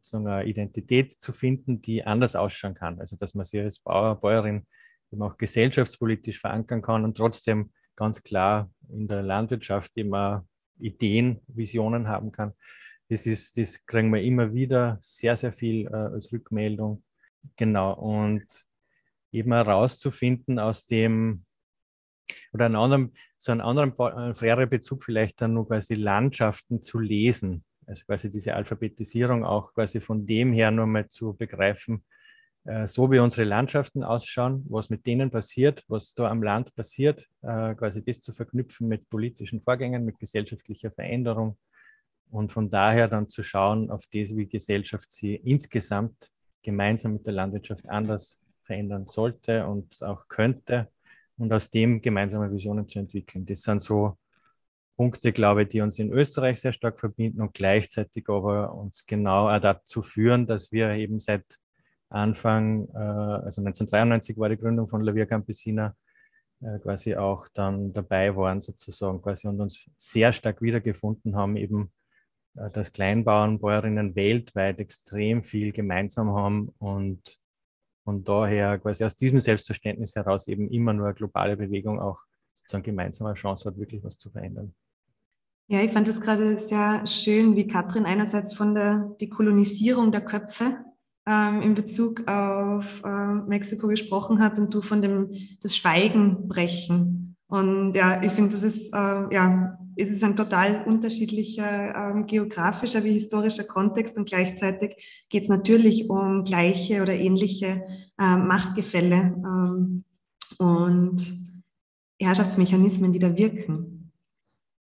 so 0.00 0.18
eine 0.18 0.44
Identität 0.44 1.12
zu 1.12 1.32
finden, 1.32 1.82
die 1.82 2.04
anders 2.04 2.36
ausschauen 2.36 2.74
kann. 2.74 3.00
Also 3.00 3.16
dass 3.16 3.34
man 3.34 3.44
sich 3.44 3.60
als 3.60 3.80
Bauer, 3.80 4.20
Bäuerin 4.20 4.66
eben 5.10 5.22
auch 5.22 5.36
gesellschaftspolitisch 5.36 6.38
verankern 6.38 6.82
kann 6.82 7.04
und 7.04 7.16
trotzdem 7.16 7.72
ganz 7.96 8.22
klar 8.22 8.70
in 8.88 9.08
der 9.08 9.22
Landwirtschaft 9.22 9.96
immer 9.96 10.46
Ideen, 10.78 11.40
Visionen 11.46 12.08
haben 12.08 12.32
kann. 12.32 12.52
Das, 13.08 13.26
ist, 13.26 13.56
das 13.56 13.86
kriegen 13.86 14.12
wir 14.12 14.22
immer 14.22 14.52
wieder 14.52 14.98
sehr, 15.00 15.36
sehr 15.36 15.52
viel 15.52 15.86
äh, 15.86 15.94
als 15.94 16.32
Rückmeldung. 16.32 17.02
Genau. 17.56 17.94
Und 17.94 18.46
eben 19.32 19.52
herauszufinden 19.52 20.58
aus 20.58 20.86
dem, 20.86 21.44
oder 22.52 22.66
einen 22.66 22.76
anderen, 22.76 23.12
so 23.38 23.52
einen 23.52 23.60
anderen 23.60 23.92
äh, 23.98 24.34
freiere 24.34 24.66
Bezug 24.66 25.04
vielleicht 25.04 25.40
dann 25.40 25.54
nur 25.54 25.66
quasi 25.66 25.94
Landschaften 25.94 26.82
zu 26.82 26.98
lesen. 26.98 27.64
Also 27.86 28.04
quasi 28.04 28.30
diese 28.30 28.54
Alphabetisierung 28.54 29.44
auch 29.44 29.72
quasi 29.72 30.00
von 30.00 30.26
dem 30.26 30.52
her 30.52 30.70
nur 30.70 30.86
mal 30.86 31.08
zu 31.08 31.34
begreifen, 31.34 32.04
so 32.86 33.10
wie 33.10 33.18
unsere 33.18 33.44
Landschaften 33.44 34.04
ausschauen, 34.04 34.66
was 34.68 34.90
mit 34.90 35.06
denen 35.06 35.30
passiert, 35.30 35.84
was 35.88 36.14
da 36.14 36.28
am 36.28 36.42
Land 36.42 36.74
passiert, 36.74 37.26
äh, 37.42 37.74
quasi 37.74 38.04
das 38.04 38.20
zu 38.20 38.32
verknüpfen 38.32 38.88
mit 38.88 39.08
politischen 39.08 39.60
Vorgängen, 39.62 40.04
mit 40.04 40.18
gesellschaftlicher 40.18 40.90
Veränderung 40.90 41.56
und 42.30 42.52
von 42.52 42.68
daher 42.68 43.08
dann 43.08 43.28
zu 43.28 43.42
schauen 43.42 43.90
auf 43.90 44.04
das, 44.12 44.36
wie 44.36 44.46
Gesellschaft 44.46 45.10
sie 45.10 45.34
insgesamt 45.36 46.30
gemeinsam 46.62 47.14
mit 47.14 47.26
der 47.26 47.34
Landwirtschaft 47.34 47.88
anders 47.88 48.40
verändern 48.64 49.06
sollte 49.08 49.66
und 49.66 50.02
auch 50.02 50.28
könnte 50.28 50.88
und 51.38 51.52
aus 51.52 51.70
dem 51.70 52.02
gemeinsame 52.02 52.52
Visionen 52.52 52.86
zu 52.86 52.98
entwickeln. 52.98 53.46
Das 53.46 53.62
sind 53.62 53.80
so 53.80 54.18
Punkte, 54.96 55.32
glaube 55.32 55.62
ich, 55.62 55.68
die 55.68 55.80
uns 55.80 55.98
in 55.98 56.12
Österreich 56.12 56.60
sehr 56.60 56.72
stark 56.72 56.98
verbinden 56.98 57.40
und 57.40 57.54
gleichzeitig 57.54 58.28
aber 58.28 58.74
uns 58.74 59.06
genau 59.06 59.58
dazu 59.58 60.02
führen, 60.02 60.46
dass 60.46 60.72
wir 60.72 60.90
eben 60.90 61.20
seit 61.20 61.44
Anfang, 62.10 62.88
äh, 62.94 62.98
also 62.98 63.60
1993 63.60 64.38
war 64.38 64.48
die 64.48 64.56
Gründung 64.56 64.88
von 64.88 65.02
La 65.02 65.14
Via 65.14 65.26
Campesina, 65.26 65.94
äh, 66.60 66.78
quasi 66.80 67.14
auch 67.16 67.48
dann 67.54 67.92
dabei 67.92 68.34
waren 68.34 68.60
sozusagen 68.60 69.20
quasi 69.22 69.46
und 69.46 69.60
uns 69.60 69.86
sehr 69.96 70.32
stark 70.32 70.62
wiedergefunden 70.62 71.36
haben, 71.36 71.56
eben 71.56 71.92
äh, 72.56 72.70
dass 72.70 72.92
Kleinbauern, 72.92 73.60
Bäuerinnen 73.60 74.16
weltweit 74.16 74.78
extrem 74.78 75.42
viel 75.42 75.72
gemeinsam 75.72 76.32
haben 76.32 76.74
und 76.78 77.38
von 78.04 78.24
daher 78.24 78.78
quasi 78.78 79.04
aus 79.04 79.16
diesem 79.16 79.40
Selbstverständnis 79.40 80.16
heraus 80.16 80.48
eben 80.48 80.70
immer 80.70 80.94
nur 80.94 81.06
eine 81.06 81.14
globale 81.14 81.56
Bewegung 81.56 82.00
auch 82.00 82.22
sozusagen 82.54 82.84
gemeinsam 82.84 83.26
eine 83.26 83.34
Chance 83.34 83.68
hat, 83.68 83.78
wirklich 83.78 84.02
was 84.02 84.16
zu 84.16 84.30
verändern. 84.30 84.74
Ja, 85.70 85.82
ich 85.82 85.92
fand 85.92 86.08
es 86.08 86.18
gerade 86.18 86.56
sehr 86.56 87.06
schön, 87.06 87.54
wie 87.54 87.66
Katrin 87.66 88.06
einerseits 88.06 88.54
von 88.54 88.74
der 88.74 89.14
Dekolonisierung 89.20 90.10
der 90.10 90.22
Köpfe 90.22 90.78
ähm, 91.28 91.62
in 91.62 91.74
Bezug 91.74 92.26
auf 92.26 93.02
äh, 93.04 93.34
Mexiko 93.46 93.86
gesprochen 93.88 94.40
hat 94.40 94.58
und 94.58 94.72
du 94.72 94.80
von 94.80 95.02
dem 95.02 95.30
das 95.62 95.76
Schweigen 95.76 96.48
brechen. 96.48 97.36
Und 97.48 97.94
ja, 97.94 98.22
ich 98.22 98.32
finde, 98.32 98.52
das 98.52 98.62
ist 98.62 98.92
äh, 98.92 99.34
ja, 99.34 99.78
es 99.96 100.10
ist 100.10 100.22
ein 100.22 100.36
total 100.36 100.84
unterschiedlicher 100.86 101.94
ähm, 101.94 102.26
geografischer 102.26 103.02
wie 103.02 103.12
historischer 103.12 103.64
Kontext 103.64 104.16
und 104.16 104.28
gleichzeitig 104.28 105.26
geht 105.28 105.42
es 105.42 105.48
natürlich 105.48 106.08
um 106.08 106.44
gleiche 106.44 107.02
oder 107.02 107.14
ähnliche 107.14 107.82
äh, 108.18 108.36
Machtgefälle 108.36 109.34
ähm, 109.36 110.04
und 110.58 111.20
Herrschaftsmechanismen, 112.20 113.12
die 113.12 113.18
da 113.18 113.36
wirken. 113.36 113.97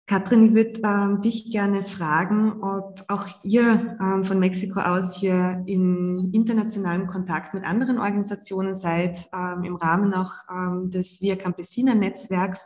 Katrin, 0.08 0.46
ich 0.46 0.54
würde 0.54 0.80
ähm, 0.86 1.22
dich 1.22 1.52
gerne 1.52 1.84
fragen, 1.84 2.64
ob 2.64 3.04
auch 3.10 3.28
ihr 3.44 3.98
ähm, 4.00 4.24
von 4.24 4.40
Mexiko 4.40 4.80
aus 4.80 5.18
hier 5.18 5.62
in 5.68 6.32
internationalem 6.34 7.08
Kontakt 7.08 7.54
mit 7.54 7.66
anderen 7.66 8.00
Organisationen 8.00 8.78
seid, 8.78 9.28
ähm, 9.34 9.66
im 9.66 9.76
Rahmen 9.76 10.14
auch 10.14 10.32
ähm, 10.50 10.90
des 10.90 11.20
Via 11.20 11.36
Campesina 11.36 11.94
Netzwerks, 11.94 12.60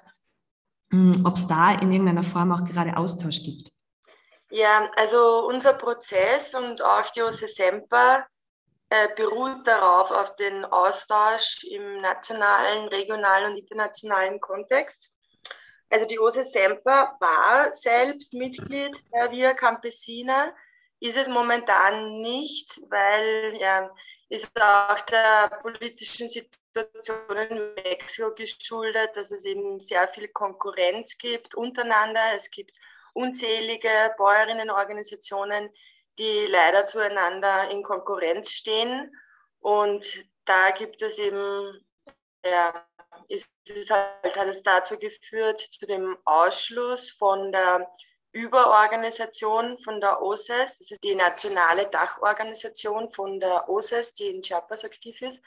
hm, 0.91 1.23
ob 1.25 1.35
es 1.35 1.47
da 1.47 1.71
in 1.71 1.91
irgendeiner 1.91 2.21
Form 2.21 2.51
auch 2.51 2.63
gerade 2.63 2.95
Austausch 2.95 3.41
gibt. 3.41 3.71
Ja, 4.51 4.91
also 4.95 5.47
unser 5.47 5.73
Prozess 5.73 6.53
und 6.53 6.79
auch 6.83 7.09
die 7.09 7.23
OSE 7.23 7.47
Semper 7.47 8.23
äh, 8.89 9.07
beruht 9.15 9.65
darauf, 9.65 10.11
auf 10.11 10.35
den 10.35 10.63
Austausch 10.65 11.63
im 11.63 12.01
nationalen, 12.01 12.87
regionalen 12.89 13.53
und 13.53 13.57
internationalen 13.57 14.39
Kontext. 14.39 15.10
Also 15.91 16.05
die 16.05 16.19
Ose 16.19 16.45
Semper 16.45 17.17
war 17.19 17.73
selbst 17.73 18.33
Mitglied 18.33 18.97
der 19.13 19.29
Via 19.29 19.53
Campesina, 19.53 20.55
ist 21.01 21.17
es 21.17 21.27
momentan 21.27 22.21
nicht, 22.21 22.79
weil 22.89 23.57
ja, 23.59 23.93
ist 24.29 24.49
auch 24.55 25.01
der 25.01 25.49
politischen 25.61 26.29
Situation 26.29 27.37
in 27.49 27.73
Mexiko 27.75 28.33
geschuldet, 28.33 29.17
dass 29.17 29.31
es 29.31 29.43
eben 29.43 29.81
sehr 29.81 30.07
viel 30.07 30.29
Konkurrenz 30.29 31.17
gibt 31.17 31.55
untereinander. 31.55 32.35
Es 32.37 32.49
gibt 32.49 32.77
unzählige 33.13 34.13
Bäuerinnenorganisationen, 34.17 35.69
die 36.17 36.45
leider 36.47 36.85
zueinander 36.85 37.69
in 37.69 37.83
Konkurrenz 37.83 38.49
stehen. 38.49 39.13
Und 39.59 40.05
da 40.45 40.71
gibt 40.71 41.01
es 41.01 41.17
eben 41.17 41.85
ja, 42.45 42.87
ist 43.31 43.49
es 43.65 43.89
halt, 43.89 44.35
hat 44.35 44.47
es 44.47 44.61
dazu 44.63 44.97
geführt, 44.97 45.59
zu 45.61 45.85
dem 45.85 46.17
Ausschluss 46.25 47.09
von 47.11 47.51
der 47.51 47.87
Überorganisation 48.33 49.77
von 49.83 49.99
der 49.99 50.21
OSES, 50.21 50.77
das 50.77 50.91
ist 50.91 51.03
die 51.03 51.15
nationale 51.15 51.87
Dachorganisation 51.87 53.11
von 53.11 53.39
der 53.39 53.67
OSES, 53.67 54.13
die 54.13 54.27
in 54.27 54.41
Chiapas 54.41 54.85
aktiv 54.85 55.21
ist. 55.21 55.41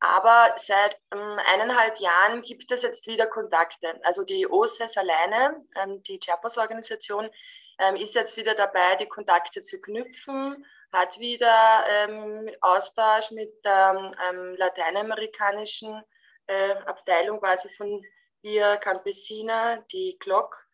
Aber 0.00 0.54
seit 0.58 0.96
ähm, 1.12 1.38
eineinhalb 1.46 1.98
Jahren 1.98 2.42
gibt 2.42 2.70
es 2.70 2.82
jetzt 2.82 3.06
wieder 3.06 3.26
Kontakte. 3.26 3.98
Also 4.02 4.22
die 4.22 4.46
OSES 4.46 4.96
alleine, 4.96 5.64
ähm, 5.76 6.02
die 6.02 6.20
Chiapas-Organisation, 6.20 7.30
ähm, 7.78 7.96
ist 7.96 8.14
jetzt 8.14 8.36
wieder 8.36 8.54
dabei, 8.54 8.96
die 8.96 9.08
Kontakte 9.08 9.62
zu 9.62 9.80
knüpfen, 9.80 10.64
hat 10.92 11.18
wieder 11.18 11.84
ähm, 11.88 12.50
Austausch 12.60 13.30
mit 13.32 13.64
der 13.64 14.14
ähm, 14.28 14.54
lateinamerikanischen 14.56 16.02
äh, 16.46 16.72
Abteilung 16.86 17.40
quasi 17.40 17.68
von 17.76 18.02
Via 18.42 18.76
Campesina, 18.76 19.78
die 19.92 20.16
Glock. 20.18 20.66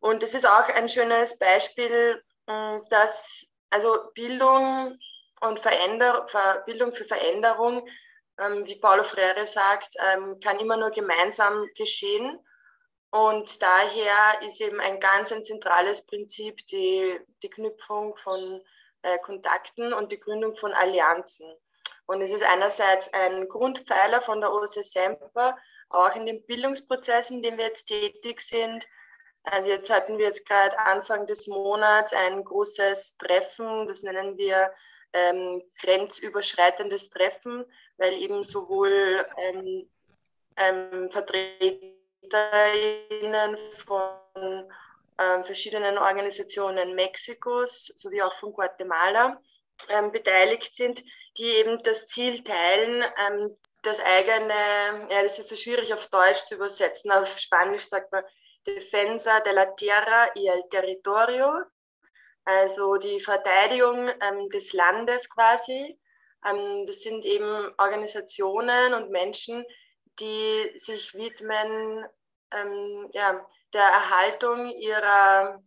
Und 0.00 0.22
das 0.22 0.34
ist 0.34 0.46
auch 0.46 0.68
ein 0.68 0.88
schönes 0.88 1.38
Beispiel, 1.38 2.22
hm, 2.48 2.84
dass 2.90 3.46
also 3.70 4.10
Bildung 4.14 4.98
und 5.40 5.60
Veränder 5.60 6.26
Bildung 6.66 6.94
für 6.94 7.04
Veränderung, 7.04 7.88
ähm, 8.40 8.66
wie 8.66 8.76
Paulo 8.76 9.04
Freire 9.04 9.46
sagt, 9.46 9.94
ähm, 10.00 10.40
kann 10.40 10.58
immer 10.58 10.76
nur 10.76 10.90
gemeinsam 10.90 11.66
geschehen. 11.76 12.38
Und 13.10 13.62
daher 13.62 14.42
ist 14.42 14.60
eben 14.60 14.80
ein 14.80 15.00
ganz 15.00 15.32
ein 15.32 15.44
zentrales 15.44 16.04
Prinzip 16.06 16.66
die, 16.66 17.18
die 17.42 17.50
Knüpfung 17.50 18.16
von 18.18 18.60
äh, 19.02 19.18
Kontakten 19.18 19.94
und 19.94 20.12
die 20.12 20.20
Gründung 20.20 20.56
von 20.56 20.72
Allianzen. 20.72 21.46
Und 22.08 22.22
es 22.22 22.30
ist 22.30 22.42
einerseits 22.42 23.12
ein 23.12 23.48
Grundpfeiler 23.48 24.22
von 24.22 24.40
der 24.40 24.50
OSE 24.50 24.82
Semper, 24.82 25.58
auch 25.90 26.16
in 26.16 26.24
den 26.24 26.42
Bildungsprozessen, 26.46 27.36
in 27.36 27.42
denen 27.42 27.58
wir 27.58 27.66
jetzt 27.66 27.86
tätig 27.86 28.40
sind. 28.40 28.88
Also 29.42 29.70
jetzt 29.70 29.90
hatten 29.90 30.16
wir 30.16 30.24
jetzt 30.26 30.46
gerade 30.46 30.78
Anfang 30.78 31.26
des 31.26 31.46
Monats 31.46 32.14
ein 32.14 32.42
großes 32.42 33.18
Treffen, 33.18 33.86
das 33.86 34.02
nennen 34.02 34.38
wir 34.38 34.72
ähm, 35.12 35.62
grenzüberschreitendes 35.82 37.10
Treffen, 37.10 37.66
weil 37.98 38.14
eben 38.14 38.42
sowohl 38.42 39.26
ähm, 39.36 39.90
ähm, 40.56 41.10
VertreterInnen 41.10 43.58
von 43.86 44.66
ähm, 45.18 45.44
verschiedenen 45.44 45.98
Organisationen 45.98 46.94
Mexikos 46.94 47.92
sowie 47.96 48.22
auch 48.22 48.34
von 48.40 48.54
Guatemala 48.54 49.38
ähm, 49.88 50.10
beteiligt 50.10 50.74
sind, 50.74 51.02
die 51.38 51.50
eben 51.56 51.82
das 51.82 52.06
Ziel 52.06 52.42
teilen, 52.42 53.04
ähm, 53.16 53.56
das 53.82 54.00
eigene, 54.00 55.08
ja, 55.10 55.22
das 55.22 55.38
ist 55.38 55.48
so 55.48 55.56
schwierig 55.56 55.94
auf 55.94 56.08
Deutsch 56.08 56.44
zu 56.44 56.56
übersetzen, 56.56 57.10
auf 57.12 57.28
Spanisch 57.38 57.86
sagt 57.86 58.12
man 58.12 58.24
Defensa 58.66 59.40
de 59.40 59.52
la 59.52 59.66
Tierra 59.74 60.30
y 60.34 60.48
el 60.48 60.68
Territorio, 60.68 61.62
also 62.44 62.96
die 62.96 63.20
Verteidigung 63.20 64.10
ähm, 64.20 64.50
des 64.50 64.72
Landes 64.72 65.28
quasi. 65.30 65.98
Ähm, 66.44 66.86
das 66.86 67.00
sind 67.00 67.24
eben 67.24 67.72
Organisationen 67.78 68.94
und 68.94 69.10
Menschen, 69.10 69.64
die 70.20 70.72
sich 70.78 71.14
widmen 71.14 72.04
ähm, 72.52 73.08
ja, 73.12 73.46
der 73.72 73.84
Erhaltung 73.84 74.70
ihrer, 74.70 75.62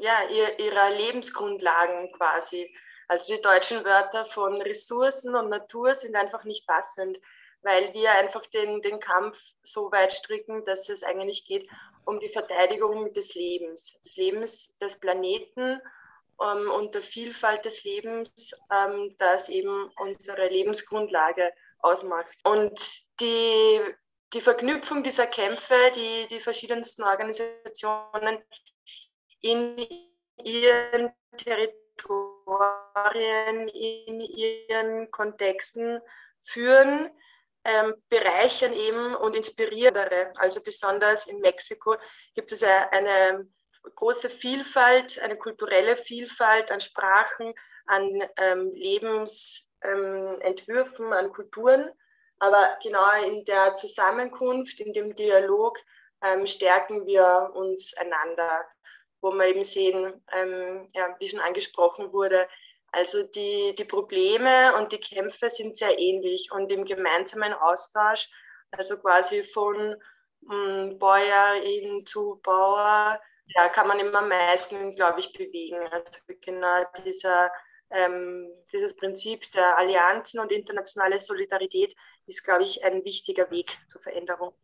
ja, 0.00 0.22
ihrer 0.58 0.90
Lebensgrundlagen 0.90 2.12
quasi. 2.12 2.74
Also 3.08 3.34
die 3.34 3.42
deutschen 3.42 3.84
Wörter 3.84 4.26
von 4.26 4.60
Ressourcen 4.62 5.34
und 5.34 5.50
Natur 5.50 5.94
sind 5.94 6.16
einfach 6.16 6.44
nicht 6.44 6.66
passend, 6.66 7.18
weil 7.62 7.92
wir 7.94 8.12
einfach 8.12 8.46
den, 8.46 8.82
den 8.82 9.00
Kampf 9.00 9.38
so 9.62 9.90
weit 9.90 10.12
stricken, 10.12 10.64
dass 10.64 10.88
es 10.88 11.02
eigentlich 11.02 11.46
geht 11.46 11.68
um 12.04 12.20
die 12.20 12.28
Verteidigung 12.28 13.12
des 13.14 13.34
Lebens, 13.34 13.98
des 14.04 14.16
Lebens 14.16 14.76
des 14.78 15.00
Planeten 15.00 15.80
ähm, 16.40 16.70
und 16.70 16.94
der 16.94 17.02
Vielfalt 17.02 17.64
des 17.64 17.84
Lebens, 17.84 18.54
ähm, 18.70 19.16
das 19.18 19.48
eben 19.48 19.90
unsere 19.98 20.48
Lebensgrundlage 20.48 21.52
ausmacht. 21.78 22.36
Und 22.44 22.80
die, 23.20 23.80
die 24.32 24.40
Verknüpfung 24.40 25.02
dieser 25.02 25.26
Kämpfe, 25.26 25.92
die 25.94 26.26
die 26.28 26.40
verschiedensten 26.40 27.02
Organisationen 27.02 28.42
in 29.40 29.78
ihren 30.42 31.12
Territorien, 31.36 32.83
in 33.68 34.20
ihren 34.20 35.10
Kontexten 35.10 36.00
führen, 36.44 37.10
ähm, 37.64 37.94
bereichern 38.08 38.72
eben 38.72 39.16
und 39.16 39.34
inspirieren. 39.34 40.36
Also 40.36 40.62
besonders 40.62 41.26
in 41.26 41.40
Mexiko 41.40 41.96
gibt 42.34 42.52
es 42.52 42.62
eine 42.62 43.48
große 43.94 44.30
Vielfalt, 44.30 45.18
eine 45.20 45.36
kulturelle 45.36 45.96
Vielfalt 45.96 46.70
an 46.70 46.80
Sprachen, 46.80 47.54
an 47.86 48.22
ähm, 48.36 48.72
Lebensentwürfen, 48.74 51.06
ähm, 51.06 51.12
an 51.12 51.32
Kulturen. 51.32 51.90
Aber 52.38 52.78
genau 52.82 53.22
in 53.22 53.44
der 53.44 53.76
Zusammenkunft, 53.76 54.80
in 54.80 54.92
dem 54.92 55.14
Dialog 55.14 55.78
ähm, 56.22 56.46
stärken 56.46 57.06
wir 57.06 57.50
uns 57.54 57.94
einander, 57.96 58.64
wo 59.20 59.30
wir 59.30 59.46
eben 59.46 59.64
sehen, 59.64 60.22
ähm, 60.32 60.88
ja, 60.94 61.14
wie 61.18 61.28
schon 61.28 61.40
angesprochen 61.40 62.12
wurde, 62.12 62.48
also 62.94 63.24
die, 63.24 63.74
die 63.76 63.84
Probleme 63.84 64.76
und 64.76 64.92
die 64.92 64.98
Kämpfe 64.98 65.50
sind 65.50 65.76
sehr 65.76 65.98
ähnlich 65.98 66.50
und 66.52 66.70
im 66.72 66.84
gemeinsamen 66.84 67.52
Austausch, 67.52 68.28
also 68.70 68.98
quasi 68.98 69.44
von 69.44 69.96
ähm, 70.50 70.98
Bäuerin 70.98 72.06
zu 72.06 72.40
Bauer, 72.42 73.20
ja, 73.46 73.68
kann 73.68 73.88
man 73.88 74.00
immer 74.00 74.20
am 74.20 74.28
meisten, 74.28 74.94
glaube 74.94 75.20
ich, 75.20 75.32
bewegen. 75.32 75.78
Also 75.90 76.20
genau 76.40 76.84
dieser, 77.04 77.50
ähm, 77.90 78.50
dieses 78.72 78.96
Prinzip 78.96 79.50
der 79.52 79.76
Allianzen 79.78 80.40
und 80.40 80.52
internationale 80.52 81.20
Solidarität 81.20 81.94
ist, 82.26 82.42
glaube 82.44 82.64
ich, 82.64 82.82
ein 82.84 83.04
wichtiger 83.04 83.50
Weg 83.50 83.76
zur 83.88 84.00
Veränderung. 84.02 84.54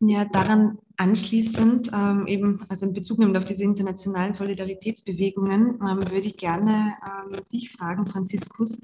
Ja, 0.00 0.24
daran 0.24 0.78
anschließend, 0.96 1.90
ähm, 1.92 2.26
eben, 2.28 2.64
also 2.68 2.86
in 2.86 2.92
Bezug 2.92 3.20
auf 3.36 3.44
diese 3.44 3.64
internationalen 3.64 4.32
Solidaritätsbewegungen, 4.32 5.80
ähm, 5.80 6.10
würde 6.10 6.28
ich 6.28 6.36
gerne 6.36 6.94
ähm, 7.04 7.40
dich 7.52 7.72
fragen, 7.72 8.06
Franziskus, 8.06 8.80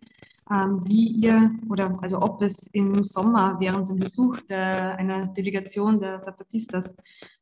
ähm, 0.50 0.82
wie 0.86 1.06
ihr 1.06 1.52
oder 1.68 1.96
also 2.02 2.20
ob 2.20 2.42
es 2.42 2.66
im 2.68 3.04
Sommer 3.04 3.56
während 3.60 3.88
dem 3.88 3.96
Besuch 3.96 4.40
der, 4.42 4.96
einer 4.98 5.26
Delegation 5.26 6.00
der 6.00 6.20
Zapatistas 6.22 6.92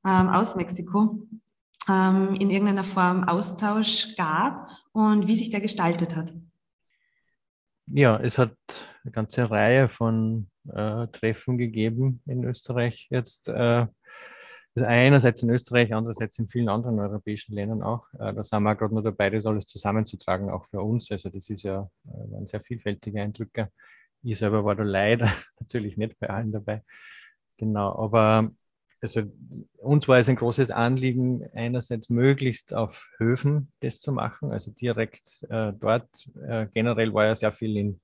ähm, 0.05 0.29
aus 0.29 0.55
Mexiko 0.55 1.27
ähm, 1.89 2.35
in 2.35 2.51
irgendeiner 2.51 2.85
Form 2.85 3.25
Austausch 3.25 4.15
gab 4.17 4.69
und 4.93 5.27
wie 5.27 5.37
sich 5.37 5.51
der 5.51 5.63
gestaltet 5.63 6.15
hat. 6.15 6.33
Ja, 7.87 8.19
es 8.19 8.39
hat 8.39 8.55
eine 9.03 9.13
ganze 9.13 9.51
Reihe 9.51 9.89
von 9.89 10.47
äh, 10.69 11.07
Treffen 11.09 11.59
gegeben 11.59 12.23
in 12.27 12.45
Österreich 12.45 13.09
jetzt. 13.11 13.49
Äh, 13.49 13.87
also 14.75 14.87
einerseits 14.87 15.43
in 15.43 15.51
Österreich, 15.51 15.93
andererseits 15.93 16.39
in 16.39 16.49
vielen 16.49 16.71
anderen 16.71 16.99
europäischen 16.99 17.55
Ländern 17.55 17.83
auch. 17.83 18.07
Äh, 18.15 18.33
da 18.33 18.43
sind 18.43 18.63
wir 18.63 18.75
gerade 18.75 18.95
nur 18.95 19.03
dabei, 19.03 19.29
das 19.29 19.45
alles 19.45 19.67
zusammenzutragen, 19.67 20.49
auch 20.51 20.65
für 20.65 20.81
uns. 20.81 21.11
Also 21.11 21.29
das 21.29 21.51
ist 21.51 21.63
ja 21.63 21.91
waren 22.05 22.47
sehr 22.47 22.61
vielfältige 22.63 23.21
Eindrücke. 23.21 23.71
Ich 24.23 24.39
selber 24.39 24.65
war 24.65 24.75
da 24.75 24.83
leider 24.83 25.31
natürlich 25.61 25.97
nicht 25.97 26.19
bei 26.19 26.31
allen 26.31 26.53
dabei. 26.53 26.83
Genau, 27.59 27.95
aber 27.99 28.51
also 29.03 29.23
uns 29.79 30.07
war 30.07 30.19
es 30.19 30.29
ein 30.29 30.37
großes 30.37 30.71
Anliegen, 30.71 31.45
einerseits 31.55 32.09
möglichst 32.09 32.73
auf 32.73 33.11
Höfen 33.19 33.73
das 33.81 34.01
zu 34.01 34.13
machen, 34.13 34.53
also 34.53 34.71
direkt 34.71 35.45
äh, 35.51 35.73
dort. 35.73 36.09
Äh, 36.47 36.69
generell 36.73 37.13
war 37.13 37.27
ja 37.27 37.35
sehr 37.35 37.53
viel 37.53 37.77
in 37.77 38.01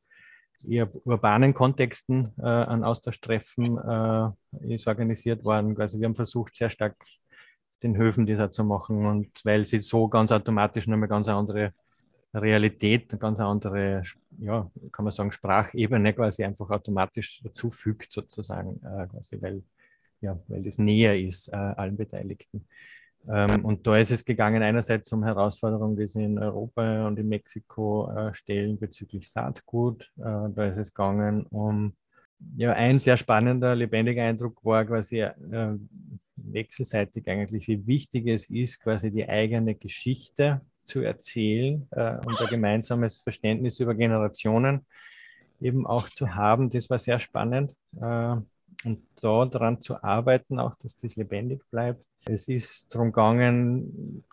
eher 0.66 0.88
urbanen 1.06 1.54
Kontexten 1.54 2.32
äh, 2.38 2.42
an 2.42 2.84
Austauschtreffen 2.84 3.78
äh, 3.78 4.74
ist 4.74 4.86
organisiert 4.86 5.44
worden. 5.44 5.78
Also 5.80 5.98
wir 5.98 6.06
haben 6.06 6.14
versucht, 6.14 6.56
sehr 6.56 6.70
stark 6.70 6.96
den 7.82 7.96
Höfen 7.96 8.26
dieser 8.26 8.50
zu 8.50 8.64
machen 8.64 9.06
und 9.06 9.40
weil 9.44 9.64
sie 9.66 9.78
so 9.78 10.08
ganz 10.08 10.32
automatisch 10.32 10.86
nochmal 10.86 11.08
ganz 11.08 11.28
andere 11.28 11.72
Realität, 12.34 13.10
eine 13.10 13.18
ganz 13.18 13.40
andere, 13.40 14.02
ja, 14.38 14.70
kann 14.92 15.04
man 15.04 15.12
sagen, 15.12 15.32
Sprachebene 15.32 16.12
quasi 16.12 16.44
einfach 16.44 16.70
automatisch 16.70 17.40
dazufügt 17.42 18.12
sozusagen, 18.12 18.80
äh, 18.84 19.06
quasi, 19.06 19.40
weil 19.40 19.62
ja, 20.20 20.38
weil 20.48 20.62
das 20.62 20.78
näher 20.78 21.18
ist 21.18 21.48
äh, 21.48 21.56
allen 21.56 21.96
Beteiligten. 21.96 22.66
Ähm, 23.30 23.64
und 23.64 23.86
da 23.86 23.96
ist 23.96 24.10
es 24.10 24.24
gegangen 24.24 24.62
einerseits 24.62 25.12
um 25.12 25.24
Herausforderungen, 25.24 25.96
die 25.96 26.06
sie 26.06 26.24
in 26.24 26.38
Europa 26.38 27.06
und 27.06 27.18
in 27.18 27.28
Mexiko 27.28 28.10
äh, 28.10 28.34
stellen 28.34 28.78
bezüglich 28.78 29.30
Saatgut. 29.30 30.10
Äh, 30.16 30.50
da 30.54 30.66
ist 30.66 30.78
es 30.78 30.94
gegangen 30.94 31.44
um, 31.50 31.92
ja, 32.56 32.72
ein 32.72 32.98
sehr 32.98 33.16
spannender, 33.16 33.74
lebendiger 33.74 34.22
Eindruck 34.22 34.64
war 34.64 34.84
quasi 34.84 35.20
äh, 35.20 35.34
wechselseitig 36.36 37.28
eigentlich, 37.28 37.68
wie 37.68 37.86
wichtig 37.86 38.28
es 38.28 38.48
ist, 38.48 38.80
quasi 38.80 39.10
die 39.10 39.28
eigene 39.28 39.74
Geschichte 39.74 40.60
zu 40.84 41.00
erzählen 41.00 41.86
äh, 41.90 42.16
und 42.24 42.40
ein 42.40 42.46
gemeinsames 42.48 43.18
Verständnis 43.18 43.80
über 43.80 43.94
Generationen 43.94 44.86
eben 45.60 45.86
auch 45.86 46.08
zu 46.08 46.34
haben. 46.34 46.70
Das 46.70 46.88
war 46.88 46.98
sehr 46.98 47.20
spannend. 47.20 47.72
Äh, 48.84 48.88
und 48.88 49.02
da 49.20 49.44
daran 49.44 49.82
zu 49.82 50.02
arbeiten, 50.02 50.58
auch 50.58 50.74
dass 50.76 50.96
das 50.96 51.16
lebendig 51.16 51.62
bleibt. 51.70 52.04
Es 52.24 52.48
ist 52.48 52.94
darum 52.94 53.08
gegangen, 53.08 54.24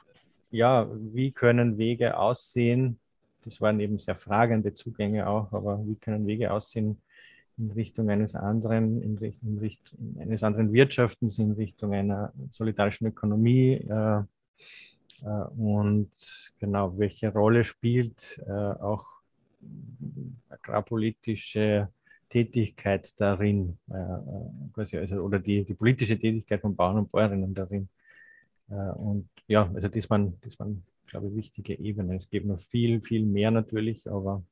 ja, 0.51 0.88
wie 0.91 1.31
können 1.31 1.77
Wege 1.77 2.17
aussehen? 2.17 2.99
Das 3.43 3.62
waren 3.62 3.79
eben 3.79 3.99
sehr 3.99 4.15
fragende 4.15 4.73
Zugänge 4.73 5.27
auch, 5.27 5.51
aber 5.51 5.86
wie 5.86 5.95
können 5.95 6.25
Wege 6.25 6.51
aussehen 6.51 7.01
in 7.58 7.71
Richtung 7.71 8.10
eines 8.10 8.36
anderen, 8.36 9.01
in 9.01 9.17
in 9.17 9.58
Richtung 9.60 10.17
eines 10.19 10.43
anderen 10.43 10.73
Wirtschaftens, 10.73 11.39
in 11.39 11.51
Richtung 11.51 11.93
einer 11.93 12.34
solidarischen 12.51 13.08
Ökonomie? 13.08 13.75
Äh, 13.75 14.23
äh, 15.23 15.27
und 15.58 16.12
genau, 16.60 16.97
welche 16.97 17.31
Rolle 17.31 17.63
spielt 17.63 18.41
äh, 18.47 18.51
auch 18.51 19.05
agrarpolitische 20.49 21.89
Tätigkeit 22.36 23.13
darin, 23.21 23.78
äh, 23.89 23.95
äh, 23.95 24.74
quasi, 24.74 24.98
also, 24.98 25.21
oder 25.21 25.39
die, 25.39 25.63
die 25.63 25.74
politische 25.74 26.19
Tätigkeit 26.19 26.60
von 26.60 26.76
Bauern 26.76 26.98
und 26.98 27.10
Bäuerinnen 27.10 27.54
darin. 27.54 27.88
Äh, 28.69 28.74
und 28.74 29.30
ja, 29.48 29.71
also 29.74 29.88
das 29.88 30.10
waren, 30.10 30.38
das 30.41 30.60
waren, 30.60 30.84
glaube 31.08 31.30
ich, 31.30 31.36
wichtige 31.36 31.80
Ebenen. 31.80 32.17
Es 32.17 32.30
gibt 32.30 32.45
noch 32.45 32.60
viel, 32.60 33.02
viel 33.02 33.26
mehr 33.26 33.52
natürlich, 33.52 34.06
aber 34.12 34.43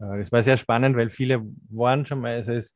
äh, 0.00 0.18
das 0.18 0.32
war 0.32 0.42
sehr 0.42 0.56
spannend, 0.56 0.96
weil 0.96 1.10
viele 1.10 1.46
waren 1.68 2.04
schon 2.06 2.22
mal, 2.22 2.34
also 2.34 2.50
es, 2.52 2.74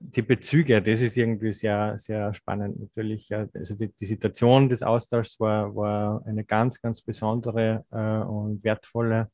die 0.00 0.22
Bezüge, 0.22 0.82
das 0.82 1.00
ist 1.00 1.16
irgendwie 1.16 1.52
sehr, 1.52 1.96
sehr 1.98 2.34
spannend 2.34 2.80
natürlich. 2.80 3.32
Also 3.32 3.76
die, 3.76 3.92
die 3.92 4.06
Situation 4.06 4.68
des 4.70 4.82
Austauschs 4.82 5.38
war, 5.38 5.76
war 5.76 6.26
eine 6.26 6.44
ganz, 6.44 6.82
ganz 6.82 7.00
besondere 7.00 7.84
äh, 7.92 8.26
und 8.26 8.64
wertvolle 8.64 9.30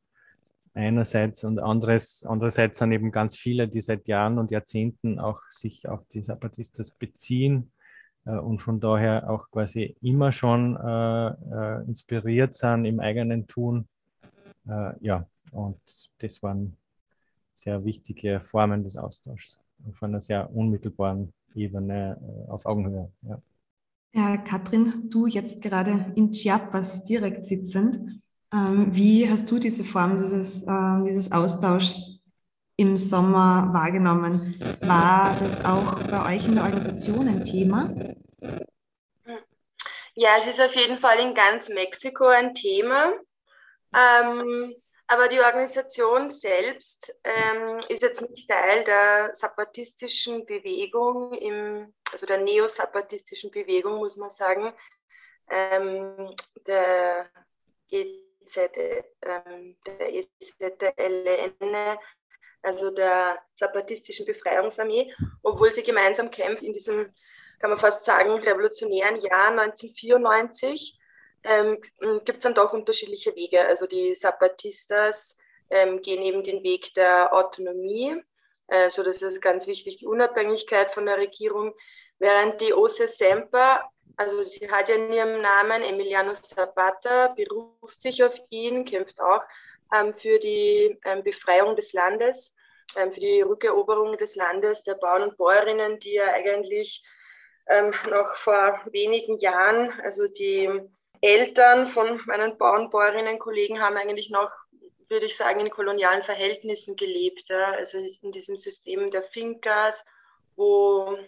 einerseits 0.79 1.45
und 1.45 1.59
anderes, 1.59 2.25
andererseits 2.27 2.79
sind 2.79 2.93
eben 2.93 3.11
ganz 3.11 3.37
viele, 3.37 3.69
die 3.69 3.81
seit 3.81 4.07
Jahren 4.07 4.39
und 4.39 4.51
Jahrzehnten 4.51 5.19
auch 5.19 5.43
sich 5.51 5.89
auf 5.89 6.07
die 6.09 6.23
Zapatistas 6.23 6.93
beziehen 6.93 7.73
äh, 8.25 8.37
und 8.37 8.63
von 8.63 8.81
daher 8.81 9.29
auch 9.29 9.51
quasi 9.51 9.97
immer 10.01 10.33
schon 10.33 10.77
äh, 10.77 11.29
äh, 11.29 11.85
inspiriert 11.87 12.55
sind 12.55 12.85
im 12.85 13.01
eigenen 13.01 13.47
Tun. 13.49 13.89
Äh, 14.69 14.93
ja, 15.01 15.27
und 15.51 15.81
das 16.19 16.43
waren 16.43 16.77
sehr 17.55 17.85
wichtige 17.85 18.41
Formen 18.41 18.85
des 18.85 18.97
Austauschs 18.97 19.59
auf 19.89 20.03
einer 20.03 20.21
sehr 20.21 20.55
unmittelbaren 20.55 21.33
Ebene 21.55 22.19
äh, 22.21 22.51
auf 22.51 22.67
Augenhöhe. 22.67 23.11
Ja. 23.23 23.43
Ja, 24.15 24.37
Katrin, 24.39 25.11
du 25.11 25.27
jetzt 25.27 25.61
gerade 25.61 26.13
in 26.15 26.33
Chiapas 26.33 27.05
direkt 27.05 27.47
sitzend, 27.47 28.21
wie 28.53 29.29
hast 29.31 29.51
du 29.51 29.59
diese 29.59 29.85
Form 29.85 30.19
dieses, 30.19 30.67
ähm, 30.67 31.05
dieses 31.07 31.31
Austauschs 31.33 32.21
im 32.77 32.97
Sommer 32.97 33.71
wahrgenommen? 33.73 34.59
War 34.81 35.37
das 35.39 35.65
auch 35.65 36.03
bei 36.05 36.37
euch 36.37 36.47
in 36.47 36.55
der 36.55 36.65
Organisation 36.65 37.29
ein 37.29 37.45
Thema? 37.45 37.93
Ja, 40.15 40.37
es 40.39 40.47
ist 40.47 40.61
auf 40.61 40.75
jeden 40.75 40.99
Fall 40.99 41.19
in 41.21 41.35
ganz 41.35 41.69
Mexiko 41.69 42.27
ein 42.27 42.55
Thema. 42.55 43.13
Ähm, 43.95 44.75
Aber 45.11 45.29
die 45.29 45.41
Organisation 45.41 46.31
selbst 46.31 47.15
ähm, 47.25 47.81
ist 47.89 48.03
jetzt 48.03 48.21
nicht 48.29 48.47
Teil 48.49 48.85
der 48.85 49.33
zapatistischen 49.33 50.45
Bewegung, 50.45 51.33
im, 51.33 51.95
also 52.13 52.27
der 52.27 52.39
neosapatistischen 52.39 53.51
Bewegung, 53.51 53.97
muss 53.97 54.19
man 54.19 54.29
sagen, 54.29 54.75
ähm, 55.51 56.35
der, 56.67 57.31
EZ, 58.49 58.71
ähm, 59.23 59.77
der 59.87 60.15
EZLN, 60.15 61.99
also 62.63 62.91
der 62.91 63.39
zapatistischen 63.57 64.27
Befreiungsarmee, 64.27 65.13
obwohl 65.43 65.73
sie 65.73 65.83
gemeinsam 65.83 66.31
kämpft 66.31 66.63
in 66.63 66.73
diesem, 66.73 67.13
kann 67.61 67.71
man 67.71 67.79
fast 67.79 68.05
sagen, 68.05 68.31
revolutionären 68.33 69.21
Jahr 69.21 69.51
1994 69.51 70.99
ähm, 71.45 71.79
gibt 72.25 72.39
es 72.39 72.43
dann 72.43 72.55
doch 72.55 72.73
unterschiedliche 72.73 73.35
Wege. 73.37 73.65
Also 73.65 73.87
die 73.87 74.15
Zapatistas 74.15 75.37
ähm, 75.71 76.03
gehen 76.03 76.23
eben 76.23 76.43
den 76.43 76.63
Weg 76.63 76.95
der 76.95 77.33
Autonomie, 77.33 78.23
äh, 78.69 78.91
so 78.91 79.03
das 79.03 79.23
ist 79.23 79.41
ganz 79.41 79.67
wichtig, 79.67 79.99
die 79.99 80.07
Unabhängigkeit 80.07 80.93
von 80.93 81.07
der 81.07 81.19
Regierung, 81.19 81.75
während 82.19 82.61
die 82.61 82.73
OSE 82.73 83.09
Semper, 83.09 83.89
also 84.17 84.43
sie 84.45 84.71
hat 84.71 84.89
ja 84.89 84.97
in 84.97 85.13
ihrem 85.13 85.41
Namen 85.41 85.83
Emiliano 85.83 86.35
Zapata, 86.35 87.29
beruft 87.29 88.01
sich 88.01 88.23
auf 88.23 88.35
ihn, 88.51 88.85
kämpft 88.85 89.21
auch 89.21 89.43
ähm, 89.95 90.15
für 90.15 90.39
die 90.39 90.99
ähm, 91.05 91.23
Befreiung 91.23 91.77
des 91.77 91.93
Landes, 91.93 92.55
ähm, 92.97 93.13
für 93.13 93.21
die 93.21 93.43
Rückeroberung 93.43 94.17
des 94.19 94.37
Landes 94.37 94.83
der 94.83 94.95
Bauern 94.95 95.23
und 95.23 95.37
Bäuerinnen, 95.37 95.99
die 96.01 96.15
ja 96.15 96.33
eigentlich 96.33 97.05
ähm, 97.69 97.95
noch 98.11 98.37
vor 98.37 98.81
wenigen 98.91 99.39
Jahren, 99.39 99.93
also 100.03 100.27
die 100.27 100.69
Eltern 101.21 101.89
von 101.89 102.21
meinen 102.27 102.57
Bauern, 102.57 102.91
Bäuerinnen, 102.91 103.39
Kollegen 103.39 103.81
haben 103.81 103.97
eigentlich 103.97 104.31
noch, 104.31 104.53
würde 105.09 105.27
ich 105.27 105.37
sagen, 105.37 105.61
in 105.61 105.71
kolonialen 105.71 106.23
Verhältnissen 106.23 106.97
gelebt. 106.97 107.45
Ja? 107.49 107.73
Also 107.73 107.99
in 107.99 108.33
diesem 108.33 108.57
System 108.57 109.11
der 109.11 109.23
Fincas, 109.25 110.05
wo, 110.57 111.19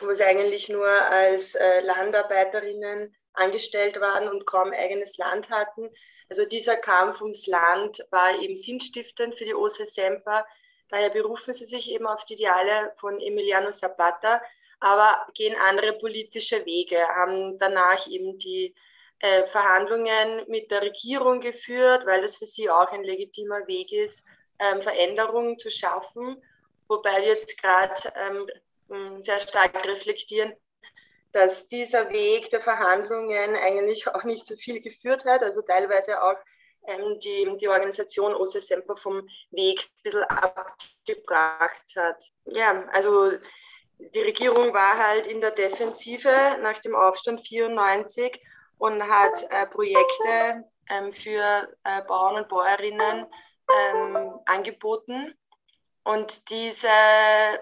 wo 0.00 0.14
sie 0.14 0.24
eigentlich 0.24 0.68
nur 0.68 0.88
als 0.88 1.54
äh, 1.54 1.80
Landarbeiterinnen 1.80 3.14
angestellt 3.32 4.00
waren 4.00 4.28
und 4.28 4.46
kaum 4.46 4.72
eigenes 4.72 5.16
Land 5.16 5.50
hatten. 5.50 5.90
Also 6.28 6.44
dieser 6.44 6.76
Kampf 6.76 7.20
ums 7.22 7.46
Land 7.46 8.04
war 8.10 8.38
eben 8.38 8.56
sinnstiftend 8.56 9.36
für 9.36 9.44
die 9.44 9.54
Ose 9.54 9.86
Semper. 9.86 10.44
Daher 10.90 11.10
berufen 11.10 11.54
sie 11.54 11.66
sich 11.66 11.90
eben 11.90 12.06
auf 12.06 12.24
die 12.24 12.34
Ideale 12.34 12.92
von 12.98 13.20
Emiliano 13.20 13.70
Zapata, 13.70 14.42
aber 14.80 15.26
gehen 15.34 15.56
andere 15.56 15.94
politische 15.94 16.64
Wege, 16.64 16.98
haben 17.08 17.58
danach 17.58 18.06
eben 18.06 18.38
die 18.38 18.74
äh, 19.20 19.46
Verhandlungen 19.48 20.44
mit 20.48 20.70
der 20.70 20.82
Regierung 20.82 21.40
geführt, 21.40 22.06
weil 22.06 22.22
das 22.22 22.36
für 22.36 22.46
sie 22.46 22.70
auch 22.70 22.90
ein 22.92 23.04
legitimer 23.04 23.66
Weg 23.66 23.92
ist, 23.92 24.24
ähm, 24.58 24.82
Veränderungen 24.82 25.58
zu 25.58 25.70
schaffen. 25.70 26.42
Wobei 26.86 27.20
wir 27.20 27.28
jetzt 27.28 27.60
gerade 27.60 28.12
ähm, 28.16 28.48
sehr 29.22 29.40
stark 29.40 29.74
reflektieren, 29.86 30.54
dass 31.32 31.68
dieser 31.68 32.10
Weg 32.10 32.50
der 32.50 32.60
Verhandlungen 32.60 33.56
eigentlich 33.56 34.08
auch 34.08 34.24
nicht 34.24 34.46
so 34.46 34.56
viel 34.56 34.80
geführt 34.80 35.24
hat, 35.24 35.42
also 35.42 35.62
teilweise 35.62 36.22
auch 36.22 36.36
ähm, 36.86 37.18
die, 37.18 37.56
die 37.60 37.68
Organisation 37.68 38.34
OSE 38.34 38.62
Semper 38.62 38.96
vom 38.96 39.28
Weg 39.50 39.80
ein 39.80 40.02
bisschen 40.02 40.24
abgebracht 40.24 41.84
hat. 41.96 42.24
Ja, 42.46 42.84
also 42.92 43.32
die 43.98 44.20
Regierung 44.20 44.72
war 44.72 44.96
halt 44.96 45.26
in 45.26 45.40
der 45.40 45.50
Defensive 45.50 46.56
nach 46.62 46.80
dem 46.80 46.94
Aufstand 46.94 47.46
94 47.46 48.40
und 48.78 49.02
hat 49.02 49.44
äh, 49.50 49.66
Projekte 49.66 50.64
ähm, 50.88 51.12
für 51.12 51.68
äh, 51.84 52.02
Bauern 52.06 52.36
und 52.36 52.48
Bäuerinnen 52.48 53.26
ähm, 53.70 54.38
angeboten. 54.46 55.34
Und 56.08 56.48
diese 56.48 56.88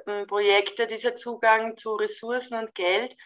ähm, 0.06 0.28
Projekte, 0.28 0.87
dieser 0.87 1.16
Zugang 1.16 1.76
zu 1.76 1.96
Ressourcen 1.96 2.56
und 2.56 2.76
Geld 2.76 3.16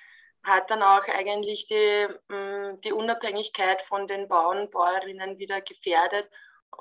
hat 0.43 0.71
dann 0.71 0.83
auch 0.83 1.07
eigentlich 1.09 1.67
die, 1.69 2.07
ähm, 2.31 2.81
die 2.81 2.93
Unabhängigkeit 2.95 3.83
von 3.83 4.09
den 4.09 4.29
Bauern 4.29 4.61
und 4.61 4.71
Bäuerinnen 4.71 5.39
wieder 5.39 5.61
gefährdet 5.61 6.27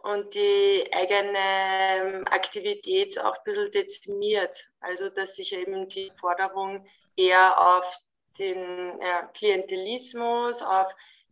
und 0.03 0.33
die 0.35 0.89
eigene 0.93 1.37
ähm, 1.37 2.27
Aktivität 2.29 3.19
auch 3.19 3.35
ein 3.35 3.43
bisschen 3.43 3.71
dezimiert. 3.73 4.55
Also 4.79 5.09
dass 5.09 5.35
sich 5.35 5.51
eben 5.51 5.89
die 5.89 6.09
Forderung 6.17 6.87
eher 7.17 7.59
auf 7.59 7.93
den 8.37 9.01
ja, 9.01 9.23
Klientelismus, 9.33 10.61
auf, 10.61 10.87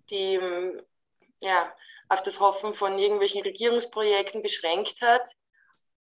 die, 0.10 0.42
ja, 1.40 1.74
auf 2.10 2.22
das 2.24 2.42
Hoffen 2.42 2.74
von 2.74 3.00
irgendwelchen 3.00 3.44
Regierungsprojekten 3.44 4.42
beschränkt 4.42 5.00
hat. 5.00 5.24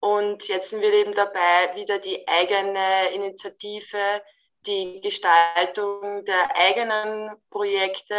Und 0.03 0.49
jetzt 0.49 0.71
sind 0.71 0.83
wir 0.83 0.93
eben 0.93 1.15
dabei, 1.15 1.77
wieder 1.77 2.01
die 2.01 2.27
eigene 2.27 3.13
Initiative, 3.15 4.21
die 4.67 5.01
Gestaltung 5.01 6.25
der 6.25 6.57
eigenen 6.57 7.31
Projekte 7.51 8.17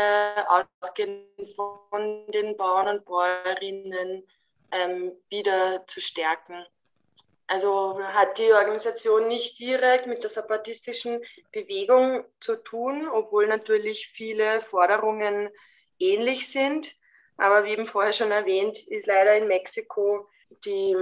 ausgehend 0.47 1.27
von 1.57 2.25
den 2.31 2.55
Bauern 2.55 2.87
und 2.87 3.05
Bäuerinnen 3.05 4.25
ähm, 4.71 5.11
wieder 5.27 5.85
zu 5.85 5.99
stärken. 5.99 6.65
Also 7.47 7.99
hat 8.01 8.37
die 8.37 8.53
Organisation 8.53 9.27
nicht 9.27 9.59
direkt 9.59 10.07
mit 10.07 10.23
der 10.23 10.29
zapatistischen 10.29 11.21
Bewegung 11.51 12.23
zu 12.39 12.55
tun, 12.63 13.09
obwohl 13.09 13.47
natürlich 13.47 14.07
viele 14.07 14.61
Forderungen 14.61 15.49
ähnlich 15.99 16.49
sind. 16.49 16.95
Aber 17.35 17.65
wie 17.65 17.71
eben 17.71 17.87
vorher 17.87 18.13
schon 18.13 18.31
erwähnt, 18.31 18.87
ist 18.87 19.05
leider 19.05 19.35
in 19.35 19.49
Mexiko 19.49 20.29
die, 20.63 20.95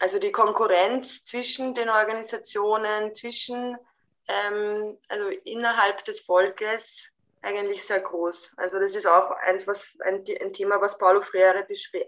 also 0.00 0.18
die 0.18 0.32
Konkurrenz 0.32 1.24
zwischen 1.24 1.74
den 1.74 1.88
Organisationen, 1.88 3.14
zwischen, 3.14 3.76
ähm, 4.28 4.98
also 5.08 5.28
innerhalb 5.44 6.04
des 6.04 6.20
Volkes 6.20 7.08
eigentlich 7.42 7.84
sehr 7.84 8.00
groß. 8.00 8.52
Also 8.56 8.78
das 8.78 8.94
ist 8.94 9.06
auch 9.06 9.30
eins, 9.42 9.66
was, 9.66 9.96
ein, 10.04 10.24
ein 10.40 10.52
Thema, 10.52 10.80
was 10.80 10.98
Paulo 10.98 11.22
Freire 11.22 11.66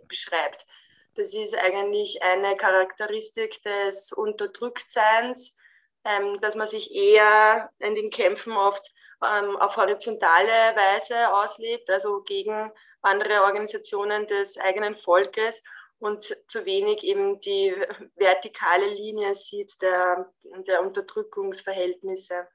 beschreibt. 0.09 0.67
Das 1.15 1.33
ist 1.35 1.55
eigentlich 1.55 2.23
eine 2.23 2.57
Charakteristik 2.57 3.63
des 3.63 4.13
Unterdrücktseins, 4.13 5.57
ähm, 6.05 6.41
dass 6.41 6.57
man 6.57 6.69
sich 6.69 6.95
eher 6.95 7.71
in 7.79 7.95
den 7.95 8.11
Kämpfen 8.11 8.53
oft 8.53 8.93
ähm, 9.25 9.57
auf 9.57 9.77
horizontale 9.77 10.77
Weise 10.77 11.33
auslebt, 11.33 11.89
also 11.91 12.23
gegen 12.23 12.71
andere 13.03 13.43
Organisationen 13.43 14.27
des 14.27 14.59
eigenen 14.59 14.97
Volkes 14.97 15.63
und 15.99 16.25
zu 16.49 16.65
wenig 16.65 17.03
eben 17.05 17.41
die 17.41 17.75
vertikale 18.17 18.93
Linie 18.93 19.35
sieht 19.35 19.81
der, 19.81 20.31
der 20.67 20.83
Unterdrückungsverhältnisse. 20.83 22.47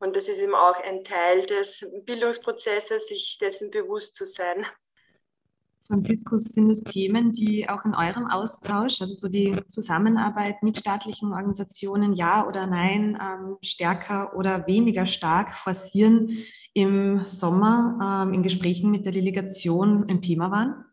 Und 0.00 0.16
das 0.16 0.28
ist 0.28 0.38
eben 0.38 0.54
auch 0.54 0.76
ein 0.82 1.04
Teil 1.04 1.46
des 1.46 1.86
Bildungsprozesses, 2.04 3.08
sich 3.08 3.38
dessen 3.40 3.70
bewusst 3.70 4.14
zu 4.14 4.24
sein. 4.24 4.66
Franziskus, 5.86 6.44
sind 6.44 6.70
es 6.70 6.82
Themen, 6.82 7.32
die 7.32 7.68
auch 7.68 7.84
in 7.84 7.94
eurem 7.94 8.26
Austausch, 8.26 9.00
also 9.00 9.14
so 9.14 9.28
die 9.28 9.54
Zusammenarbeit 9.68 10.62
mit 10.62 10.78
staatlichen 10.78 11.32
Organisationen, 11.32 12.14
ja 12.14 12.46
oder 12.48 12.66
nein, 12.66 13.18
ähm, 13.20 13.58
stärker 13.62 14.34
oder 14.36 14.66
weniger 14.66 15.06
stark 15.06 15.52
forcieren, 15.52 16.38
im 16.72 17.26
Sommer 17.26 18.24
ähm, 18.26 18.34
in 18.34 18.42
Gesprächen 18.42 18.90
mit 18.90 19.04
der 19.04 19.12
Delegation 19.12 20.08
ein 20.08 20.22
Thema 20.22 20.50
waren? 20.50 20.84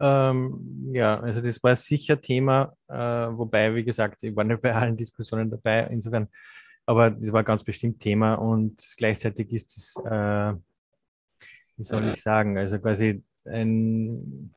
Ähm, 0.00 0.90
ja, 0.92 1.20
also 1.20 1.40
das 1.40 1.62
war 1.62 1.76
sicher 1.76 2.20
Thema, 2.20 2.76
äh, 2.88 2.94
wobei, 2.94 3.74
wie 3.74 3.84
gesagt, 3.84 4.24
ich 4.24 4.34
war 4.34 4.44
nicht 4.44 4.60
bei 4.60 4.74
allen 4.74 4.96
Diskussionen 4.96 5.50
dabei, 5.50 5.86
insofern, 5.90 6.28
aber 6.86 7.10
das 7.10 7.32
war 7.32 7.44
ganz 7.44 7.62
bestimmt 7.62 8.00
Thema 8.00 8.34
und 8.34 8.94
gleichzeitig 8.96 9.52
ist 9.52 9.76
es 9.76 9.96
äh, 10.04 10.54
wie 11.76 11.84
soll 11.84 12.04
ich 12.12 12.22
sagen, 12.22 12.56
also 12.58 12.78
quasi 12.78 13.22
ein, 13.44 14.54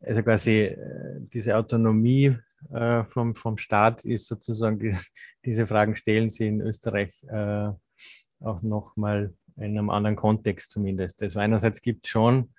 also 0.00 0.22
quasi 0.22 0.60
äh, 0.62 1.20
diese 1.20 1.56
Autonomie 1.56 2.36
äh, 2.72 3.04
vom, 3.04 3.34
vom 3.34 3.58
Staat 3.58 4.04
ist 4.04 4.26
sozusagen, 4.26 4.78
die, 4.78 4.96
diese 5.44 5.66
Fragen 5.66 5.96
stellen 5.96 6.30
sie 6.30 6.48
in 6.48 6.60
Österreich 6.60 7.22
äh, 7.28 7.70
auch 8.40 8.62
nochmal 8.62 9.34
in 9.56 9.78
einem 9.78 9.90
anderen 9.90 10.16
Kontext 10.16 10.70
zumindest. 10.70 11.22
Also 11.22 11.38
einerseits 11.38 11.80
gibt 11.82 12.06
es 12.06 12.10
schon, 12.10 12.52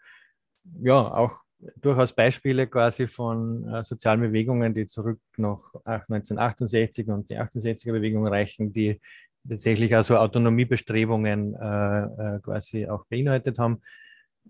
ja, 0.82 1.13
auch 1.13 1.43
durchaus 1.76 2.13
Beispiele 2.13 2.67
quasi 2.67 3.08
von 3.08 3.67
äh, 3.67 3.84
sozialen 3.84 4.21
Bewegungen, 4.21 4.73
die 4.73 4.88
zurück 4.88 5.19
nach 5.38 5.73
1968 5.86 7.08
und 7.08 7.30
die 7.30 7.39
68er 7.39 7.91
Bewegung 7.91 8.28
reichen, 8.28 8.73
die 8.73 8.99
tatsächlich 9.47 9.95
also 9.95 10.17
Autonomiebestrebungen 10.17 11.56
äh, 11.56 12.36
äh, 12.36 12.39
quasi 12.41 12.88
auch 12.88 13.06
beinhaltet 13.06 13.60
haben. 13.60 13.82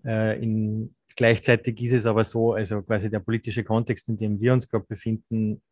Äh, 0.04 0.42
in, 0.42 0.94
gleichzeitig 1.16 1.80
ist 1.82 1.92
es 1.92 2.06
aber 2.06 2.24
so, 2.24 2.52
also 2.52 2.82
quasi 2.82 3.10
der 3.10 3.20
politische 3.20 3.64
Kontext, 3.64 4.08
in 4.08 4.16
dem 4.16 4.40
wir 4.40 4.52
uns 4.52 4.68
gerade 4.68 4.86
befinden, 4.86 5.62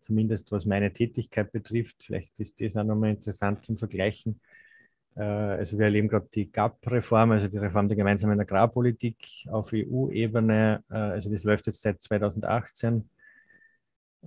zumindest 0.00 0.52
was 0.52 0.66
meine 0.66 0.92
Tätigkeit 0.92 1.50
betrifft, 1.52 1.96
vielleicht 2.02 2.38
ist 2.40 2.60
das 2.60 2.76
auch 2.76 2.84
nochmal 2.84 3.10
interessant 3.10 3.64
zum 3.64 3.76
Vergleichen, 3.76 4.40
also 5.14 5.78
wir 5.78 5.86
erleben 5.86 6.08
gerade 6.08 6.28
die 6.32 6.50
GAP-Reform, 6.50 7.32
also 7.32 7.48
die 7.48 7.58
Reform 7.58 7.88
der 7.88 7.96
gemeinsamen 7.96 8.40
Agrarpolitik 8.40 9.46
auf 9.50 9.72
EU-Ebene. 9.72 10.84
Äh, 10.90 10.94
also 10.94 11.30
das 11.30 11.44
läuft 11.44 11.66
jetzt 11.66 11.82
seit 11.82 12.00
2018. 12.00 13.08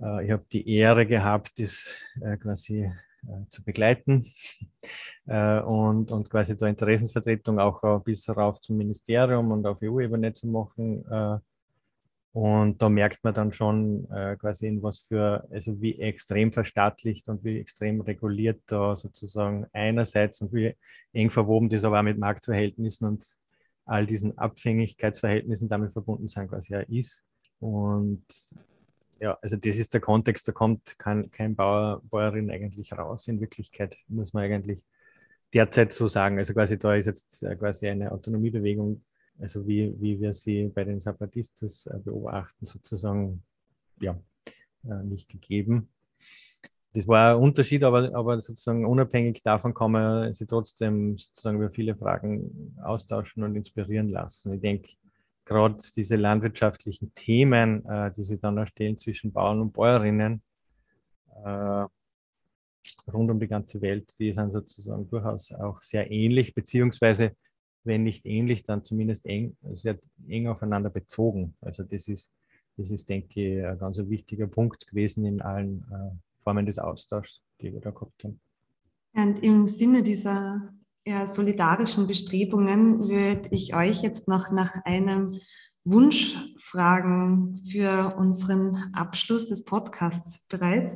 Äh, 0.00 0.24
ich 0.24 0.30
habe 0.30 0.44
die 0.52 0.68
Ehre 0.68 1.06
gehabt, 1.06 1.58
das 1.58 1.96
quasi 2.40 2.90
zu 3.50 3.62
begleiten 3.62 4.26
und, 5.26 6.10
und 6.10 6.28
quasi 6.28 6.56
da 6.56 6.66
Interessensvertretung 6.66 7.60
auch 7.60 8.02
bis 8.02 8.28
rauf 8.28 8.60
zum 8.60 8.78
Ministerium 8.78 9.52
und 9.52 9.64
auf 9.64 9.78
EU-Ebene 9.80 10.34
zu 10.34 10.48
machen. 10.48 11.04
Und 12.32 12.80
da 12.80 12.88
merkt 12.88 13.22
man 13.24 13.34
dann 13.34 13.52
schon 13.52 14.10
äh, 14.10 14.36
quasi 14.36 14.66
in 14.66 14.82
was 14.82 15.00
für, 15.00 15.46
also 15.50 15.80
wie 15.82 16.00
extrem 16.00 16.50
verstaatlicht 16.50 17.28
und 17.28 17.44
wie 17.44 17.58
extrem 17.58 18.00
reguliert 18.00 18.62
da 18.66 18.96
sozusagen 18.96 19.66
einerseits 19.74 20.40
und 20.40 20.52
wie 20.54 20.74
eng 21.12 21.30
verwoben 21.30 21.68
das 21.68 21.84
aber 21.84 21.98
auch 21.98 22.04
mit 22.04 22.18
Marktverhältnissen 22.18 23.06
und 23.06 23.38
all 23.84 24.06
diesen 24.06 24.38
Abhängigkeitsverhältnissen 24.38 25.68
damit 25.68 25.92
verbunden 25.92 26.28
sein 26.28 26.48
quasi 26.48 26.74
auch 26.74 26.88
ist. 26.88 27.22
Und 27.60 28.24
ja, 29.20 29.38
also 29.42 29.56
das 29.56 29.76
ist 29.76 29.92
der 29.92 30.00
Kontext, 30.00 30.48
da 30.48 30.52
kommt 30.52 30.98
kein, 30.98 31.30
kein 31.30 31.54
Bauer, 31.54 32.00
Bäuerin 32.04 32.50
eigentlich 32.50 32.92
raus. 32.92 33.28
In 33.28 33.40
Wirklichkeit 33.40 33.96
muss 34.08 34.32
man 34.32 34.44
eigentlich 34.44 34.82
derzeit 35.52 35.92
so 35.92 36.08
sagen. 36.08 36.38
Also 36.38 36.54
quasi 36.54 36.78
da 36.78 36.94
ist 36.94 37.06
jetzt 37.06 37.42
äh, 37.42 37.54
quasi 37.56 37.88
eine 37.88 38.10
Autonomiebewegung 38.10 39.02
also 39.42 39.66
wie, 39.66 39.92
wie 40.00 40.20
wir 40.20 40.32
sie 40.32 40.68
bei 40.68 40.84
den 40.84 41.00
Zapatistas 41.00 41.86
äh, 41.86 41.98
beobachten, 41.98 42.64
sozusagen 42.64 43.42
ja, 44.00 44.16
äh, 44.84 45.02
nicht 45.02 45.28
gegeben. 45.28 45.88
Das 46.94 47.08
war 47.08 47.34
ein 47.34 47.42
Unterschied, 47.42 47.82
aber, 47.82 48.14
aber 48.14 48.40
sozusagen 48.40 48.86
unabhängig 48.86 49.42
davon 49.42 49.74
kann 49.74 49.92
man 49.92 50.34
sie 50.34 50.46
trotzdem 50.46 51.18
sozusagen 51.18 51.56
über 51.56 51.70
viele 51.70 51.96
Fragen 51.96 52.76
austauschen 52.82 53.42
und 53.42 53.56
inspirieren 53.56 54.10
lassen. 54.10 54.52
Ich 54.54 54.60
denke, 54.60 54.92
gerade 55.44 55.76
diese 55.96 56.16
landwirtschaftlichen 56.16 57.12
Themen, 57.14 57.84
äh, 57.86 58.12
die 58.12 58.24
sie 58.24 58.38
dann 58.38 58.58
erstellen 58.58 58.96
zwischen 58.96 59.32
Bauern 59.32 59.60
und 59.60 59.72
Bäuerinnen, 59.72 60.42
rund 63.12 63.30
um 63.30 63.40
die 63.40 63.48
ganze 63.48 63.80
Welt, 63.80 64.14
die 64.20 64.32
sind 64.32 64.52
sozusagen 64.52 65.08
durchaus 65.08 65.50
auch 65.52 65.82
sehr 65.82 66.08
ähnlich, 66.12 66.54
beziehungsweise 66.54 67.34
wenn 67.84 68.04
nicht 68.04 68.26
ähnlich, 68.26 68.64
dann 68.64 68.84
zumindest 68.84 69.26
eng, 69.26 69.56
sehr 69.72 69.98
eng 70.28 70.48
aufeinander 70.48 70.90
bezogen. 70.90 71.54
Also 71.60 71.82
das 71.82 72.08
ist, 72.08 72.32
das 72.76 72.90
ist, 72.90 73.08
denke 73.08 73.58
ich, 73.58 73.64
ein 73.64 73.78
ganz 73.78 73.98
wichtiger 73.98 74.46
Punkt 74.46 74.86
gewesen 74.86 75.24
in 75.24 75.40
allen 75.42 75.84
äh, 75.90 76.16
Formen 76.42 76.66
des 76.66 76.78
Austauschs, 76.78 77.42
die 77.60 77.72
wir 77.72 77.80
da 77.80 77.90
gehabt 77.90 78.24
haben. 78.24 78.40
Und 79.14 79.42
im 79.42 79.68
Sinne 79.68 80.02
dieser 80.02 80.72
ja, 81.04 81.26
solidarischen 81.26 82.06
Bestrebungen 82.06 83.08
würde 83.08 83.48
ich 83.50 83.74
euch 83.74 84.02
jetzt 84.02 84.28
noch 84.28 84.50
nach 84.50 84.84
einem 84.84 85.40
Wunsch 85.84 86.36
fragen 86.58 87.60
für 87.66 88.14
unseren 88.16 88.92
Abschluss 88.94 89.46
des 89.46 89.64
Podcasts 89.64 90.38
bereits. 90.48 90.94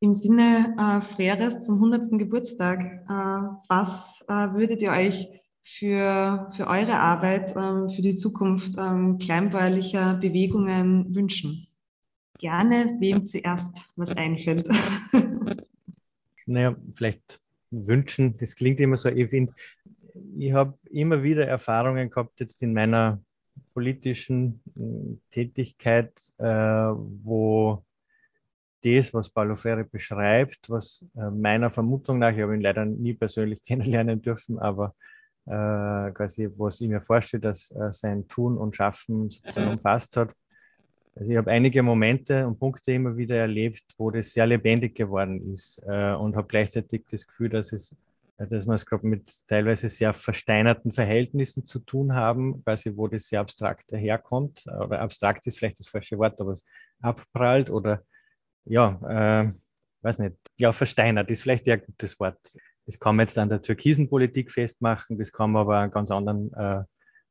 Im 0.00 0.14
Sinne 0.14 0.76
äh, 0.78 1.00
Freres 1.00 1.60
zum 1.60 1.76
100. 1.76 2.18
Geburtstag, 2.18 2.80
äh, 2.82 3.58
was 3.68 4.17
würdet 4.28 4.82
ihr 4.82 4.90
euch 4.90 5.28
für, 5.64 6.50
für 6.56 6.66
eure 6.66 6.98
Arbeit, 6.98 7.54
ähm, 7.56 7.88
für 7.88 8.02
die 8.02 8.14
Zukunft 8.14 8.76
ähm, 8.78 9.18
kleinbäuerlicher 9.18 10.14
Bewegungen 10.14 11.14
wünschen? 11.14 11.68
Gerne, 12.38 12.96
wem 13.00 13.26
zuerst 13.26 13.76
was 13.96 14.16
einfällt. 14.16 14.66
naja, 16.46 16.76
vielleicht 16.94 17.40
wünschen, 17.70 18.36
das 18.38 18.54
klingt 18.54 18.80
immer 18.80 18.96
so, 18.96 19.08
ich 19.08 19.28
finde, 19.28 19.52
ich 20.38 20.52
habe 20.52 20.78
immer 20.90 21.22
wieder 21.22 21.46
Erfahrungen 21.46 22.10
gehabt 22.10 22.40
jetzt 22.40 22.62
in 22.62 22.72
meiner 22.72 23.20
politischen 23.74 24.60
äh, 24.76 25.16
Tätigkeit, 25.30 26.12
äh, 26.38 26.44
wo 26.44 27.84
das, 28.82 29.12
was 29.12 29.30
Paulo 29.30 29.56
Freire 29.56 29.84
beschreibt, 29.84 30.70
was 30.70 31.04
äh, 31.16 31.30
meiner 31.30 31.70
Vermutung 31.70 32.18
nach, 32.18 32.32
ich 32.32 32.40
habe 32.40 32.54
ihn 32.54 32.60
leider 32.60 32.84
nie 32.84 33.14
persönlich 33.14 33.62
kennenlernen 33.64 34.22
dürfen, 34.22 34.58
aber 34.58 34.94
äh, 35.46 36.10
quasi, 36.12 36.48
was 36.56 36.80
ich 36.80 36.88
mir 36.88 37.00
vorstelle, 37.00 37.40
dass 37.40 37.70
äh, 37.70 37.92
sein 37.92 38.28
Tun 38.28 38.56
und 38.58 38.76
Schaffen 38.76 39.30
sozusagen 39.30 39.70
umfasst 39.70 40.16
hat. 40.16 40.30
Also 41.16 41.32
ich 41.32 41.36
habe 41.36 41.50
einige 41.50 41.82
Momente 41.82 42.46
und 42.46 42.58
Punkte 42.58 42.92
immer 42.92 43.16
wieder 43.16 43.36
erlebt, 43.36 43.82
wo 43.96 44.10
das 44.10 44.32
sehr 44.32 44.46
lebendig 44.46 44.94
geworden 44.94 45.52
ist 45.52 45.82
äh, 45.86 46.12
und 46.12 46.36
habe 46.36 46.46
gleichzeitig 46.46 47.04
das 47.10 47.26
Gefühl, 47.26 47.48
dass 47.48 47.72
es 47.72 47.96
dass 48.38 48.66
wir 48.66 48.74
es 48.74 48.86
gerade 48.86 49.04
mit 49.04 49.48
teilweise 49.48 49.88
sehr 49.88 50.14
versteinerten 50.14 50.92
Verhältnissen 50.92 51.64
zu 51.64 51.80
tun 51.80 52.14
haben, 52.14 52.62
quasi 52.62 52.92
wo 52.94 53.08
das 53.08 53.26
sehr 53.26 53.40
abstrakt 53.40 53.90
daherkommt. 53.90 54.64
Oder 54.66 55.00
abstrakt 55.00 55.44
ist 55.48 55.58
vielleicht 55.58 55.80
das 55.80 55.88
falsche 55.88 56.16
Wort, 56.18 56.40
aber 56.40 56.52
es 56.52 56.64
abprallt 57.00 57.68
oder 57.68 58.02
ja, 58.68 59.44
äh, 59.46 59.52
weiß 60.02 60.20
nicht, 60.20 60.36
ja, 60.58 60.72
versteinert 60.72 61.30
ist 61.30 61.42
vielleicht 61.42 61.68
ein 61.68 61.82
gutes 61.84 62.18
Wort. 62.20 62.38
Das 62.86 62.98
kann 62.98 63.16
man 63.16 63.24
jetzt 63.24 63.38
an 63.38 63.48
der 63.48 63.60
türkisen 63.60 64.08
Politik 64.08 64.50
festmachen, 64.50 65.18
das 65.18 65.32
kann 65.32 65.52
man 65.52 65.62
aber 65.62 65.78
an 65.78 65.90
ganz 65.90 66.10
anderen 66.10 66.52
äh, 66.54 66.84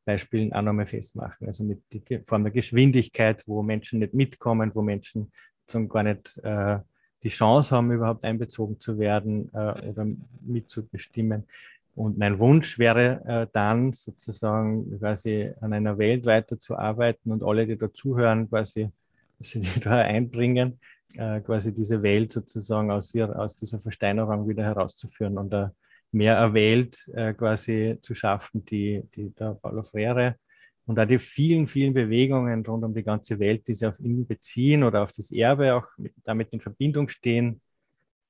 Beispielen 0.05 0.53
auch 0.53 0.61
nochmal 0.61 0.85
festmachen. 0.85 1.47
Also 1.47 1.63
mit 1.63 1.81
der 1.91 2.23
Form 2.23 2.43
der 2.43 2.53
Geschwindigkeit, 2.53 3.43
wo 3.45 3.61
Menschen 3.61 3.99
nicht 3.99 4.13
mitkommen, 4.13 4.71
wo 4.73 4.81
Menschen 4.81 5.31
zum 5.65 5.89
gar 5.89 6.03
nicht 6.03 6.37
äh, 6.43 6.79
die 7.23 7.29
Chance 7.29 7.75
haben, 7.75 7.91
überhaupt 7.91 8.23
einbezogen 8.23 8.79
zu 8.79 8.99
werden 8.99 9.49
äh, 9.53 9.89
oder 9.89 10.07
mitzubestimmen. 10.41 11.47
Und 11.95 12.17
mein 12.17 12.37
Wunsch 12.39 12.77
wäre 12.77 13.21
äh, 13.25 13.47
dann 13.51 13.91
sozusagen 13.91 14.99
quasi 14.99 15.51
an 15.59 15.73
einer 15.73 15.97
Welt 15.97 16.25
weiterzuarbeiten 16.25 17.31
und 17.31 17.43
alle, 17.43 17.65
die 17.65 17.77
da 17.77 17.91
zuhören, 17.91 18.47
quasi, 18.47 18.89
dass 19.39 19.49
sie 19.49 19.61
da 19.81 19.97
einbringen, 19.97 20.79
äh, 21.15 21.41
quasi 21.41 21.73
diese 21.73 22.01
Welt 22.03 22.31
sozusagen 22.31 22.91
aus, 22.91 23.13
ihr, 23.15 23.37
aus 23.37 23.55
dieser 23.55 23.79
Versteinerung 23.79 24.47
wieder 24.47 24.63
herauszuführen 24.63 25.37
und 25.37 25.53
äh, 25.53 25.69
mehr 26.11 26.41
eine 26.41 26.53
Welt 26.53 27.07
äh, 27.13 27.33
quasi 27.33 27.97
zu 28.01 28.15
schaffen, 28.15 28.65
die, 28.65 29.03
die 29.15 29.33
der 29.33 29.53
Paulo 29.55 29.83
Freire 29.83 30.35
und 30.85 30.99
auch 30.99 31.05
die 31.05 31.19
vielen, 31.19 31.67
vielen 31.67 31.93
Bewegungen 31.93 32.65
rund 32.65 32.83
um 32.83 32.93
die 32.93 33.03
ganze 33.03 33.39
Welt, 33.39 33.67
die 33.67 33.73
sich 33.73 33.87
auf 33.87 33.99
ihn 33.99 34.25
beziehen 34.25 34.83
oder 34.83 35.03
auf 35.03 35.11
das 35.11 35.31
Erbe 35.31 35.75
auch 35.75 35.85
mit, 35.97 36.13
damit 36.23 36.53
in 36.53 36.61
Verbindung 36.61 37.09
stehen, 37.09 37.61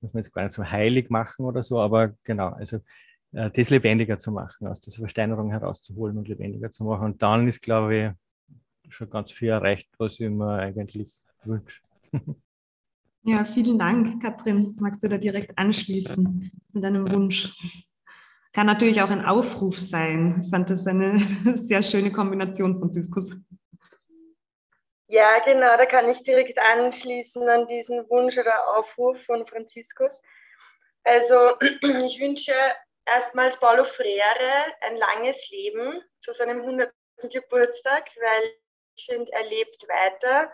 muss 0.02 0.14
man 0.14 0.24
jetzt 0.24 0.34
gar 0.34 0.44
nicht 0.44 0.54
so 0.54 0.64
heilig 0.64 1.10
machen 1.10 1.46
oder 1.46 1.64
so, 1.64 1.80
aber 1.80 2.14
genau, 2.24 2.50
also 2.50 2.78
äh, 3.32 3.52
das 3.52 3.70
lebendiger 3.70 4.18
zu 4.20 4.32
machen, 4.32 4.68
aus 4.68 4.80
dieser 4.80 5.00
Versteinerung 5.00 5.52
herauszuholen 5.52 6.18
und 6.18 6.28
lebendiger 6.28 6.72
zu 6.72 6.84
machen. 6.84 7.06
Und 7.06 7.22
dann 7.22 7.48
ist, 7.48 7.62
glaube 7.62 8.16
ich, 8.86 8.92
schon 8.94 9.10
ganz 9.10 9.32
viel 9.32 9.50
erreicht, 9.50 9.90
was 9.98 10.20
ich 10.20 10.30
mir 10.30 10.54
eigentlich 10.54 11.14
wünsche. 11.44 11.82
Ja, 13.28 13.44
vielen 13.44 13.78
Dank, 13.78 14.22
Katrin. 14.24 14.74
Magst 14.80 15.04
du 15.04 15.10
da 15.10 15.18
direkt 15.18 15.58
anschließen 15.58 16.50
mit 16.72 16.82
deinem 16.82 17.12
Wunsch? 17.12 17.54
Kann 18.54 18.68
natürlich 18.68 19.02
auch 19.02 19.10
ein 19.10 19.26
Aufruf 19.26 19.78
sein. 19.78 20.40
Ich 20.46 20.50
fand 20.50 20.70
das 20.70 20.88
eine 20.88 21.20
sehr 21.44 21.84
schöne 21.84 22.14
Kombination, 22.14 22.80
Franziskus. 22.80 23.30
Ja, 25.08 25.40
genau, 25.44 25.76
da 25.76 25.86
kann 25.86 26.08
ich 26.08 26.24
direkt 26.24 26.58
anschließen 26.58 27.50
an 27.50 27.68
diesen 27.68 28.10
Wunsch 28.10 28.38
oder 28.38 28.78
Aufruf 28.78 29.22
von 29.26 29.46
Franziskus. 29.46 30.22
Also 31.04 31.36
ich 32.06 32.22
wünsche 32.22 32.54
erstmals 33.06 33.60
Paulo 33.60 33.84
Freire 33.84 34.72
ein 34.80 34.96
langes 34.96 35.50
Leben 35.50 36.02
zu 36.22 36.32
seinem 36.32 36.62
100. 36.62 36.94
Geburtstag, 37.30 38.10
weil 38.22 38.52
ich 38.96 39.06
finde, 39.06 39.30
er 39.34 39.44
lebt 39.50 39.86
weiter 39.90 40.50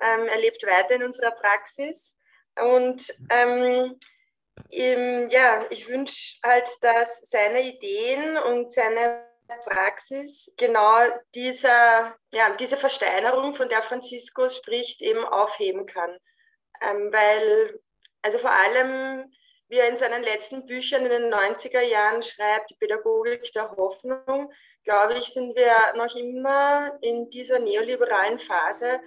ähm, 0.00 0.26
er 0.26 0.38
lebt 0.38 0.62
weiter 0.64 0.94
in 0.94 1.04
unserer 1.04 1.30
Praxis. 1.32 2.16
Und 2.56 3.14
ähm, 3.30 3.98
im, 4.68 5.30
ja, 5.30 5.64
ich 5.70 5.88
wünsche 5.88 6.38
halt, 6.44 6.68
dass 6.82 7.28
seine 7.30 7.62
Ideen 7.62 8.36
und 8.36 8.72
seine 8.72 9.24
Praxis 9.64 10.52
genau 10.56 10.98
dieser, 11.34 12.14
ja, 12.30 12.50
diese 12.56 12.76
Versteinerung, 12.76 13.54
von 13.54 13.68
der 13.68 13.82
Franziskus 13.82 14.56
spricht, 14.56 15.00
eben 15.00 15.24
aufheben 15.24 15.86
kann. 15.86 16.16
Ähm, 16.80 17.12
weil, 17.12 17.80
also 18.22 18.38
vor 18.38 18.52
allem, 18.52 19.32
wie 19.68 19.78
er 19.78 19.88
in 19.88 19.96
seinen 19.96 20.22
letzten 20.22 20.66
Büchern 20.66 21.04
in 21.06 21.10
den 21.10 21.32
90er 21.34 21.80
Jahren 21.80 22.22
schreibt, 22.22 22.70
die 22.70 22.76
Pädagogik 22.76 23.52
der 23.52 23.70
Hoffnung, 23.76 24.52
glaube 24.84 25.14
ich, 25.18 25.26
sind 25.26 25.56
wir 25.56 25.74
noch 25.96 26.14
immer 26.16 26.98
in 27.02 27.30
dieser 27.30 27.58
neoliberalen 27.58 28.40
Phase, 28.40 29.00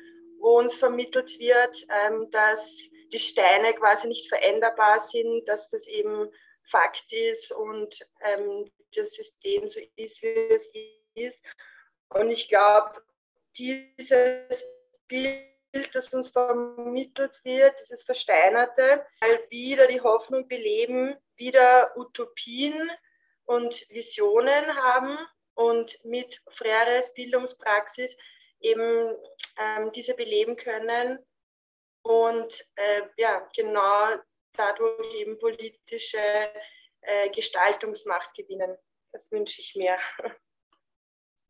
wo 0.44 0.60
uns 0.60 0.76
vermittelt 0.76 1.40
wird, 1.40 1.76
ähm, 1.90 2.30
dass 2.30 2.78
die 3.14 3.20
Steine 3.20 3.74
quasi 3.74 4.10
nicht 4.10 4.28
veränderbar 4.28 5.00
sind, 5.00 5.46
dass 5.48 5.70
das 5.70 5.88
eben 5.88 6.30
Fakt 6.70 7.14
ist 7.14 7.54
und 7.54 8.06
ähm, 8.22 8.70
das 8.94 9.14
System 9.14 9.70
so 9.70 9.80
ist, 9.96 10.22
wie 10.22 10.28
es 10.28 10.70
ist. 11.16 11.46
Und 12.10 12.30
ich 12.30 12.50
glaube, 12.50 13.02
dieses 13.58 14.64
Bild 15.08 15.48
das 15.94 16.14
uns 16.14 16.30
vermittelt 16.30 17.40
wird, 17.44 17.80
dieses 17.80 18.04
Versteinerte, 18.04 19.06
weil 19.22 19.50
wieder 19.50 19.88
die 19.88 20.02
Hoffnung 20.02 20.48
beleben, 20.48 21.16
wieder 21.36 21.98
Utopien 21.98 22.92
und 23.46 23.90
Visionen 23.90 24.76
haben 24.76 25.18
und 25.56 26.04
mit 26.04 26.42
Freires 26.50 27.14
Bildungspraxis 27.14 28.18
eben 28.64 29.16
ähm, 29.60 29.92
diese 29.94 30.16
beleben 30.16 30.56
können 30.56 31.20
und 32.04 32.66
äh, 32.76 33.02
ja, 33.18 33.48
genau 33.56 34.16
dadurch 34.54 35.14
eben 35.16 35.38
politische 35.40 36.18
äh, 37.02 37.30
Gestaltungsmacht 37.30 38.34
gewinnen. 38.36 38.76
Das 39.12 39.32
wünsche 39.32 39.62
ich 39.62 39.76
mir. 39.76 39.96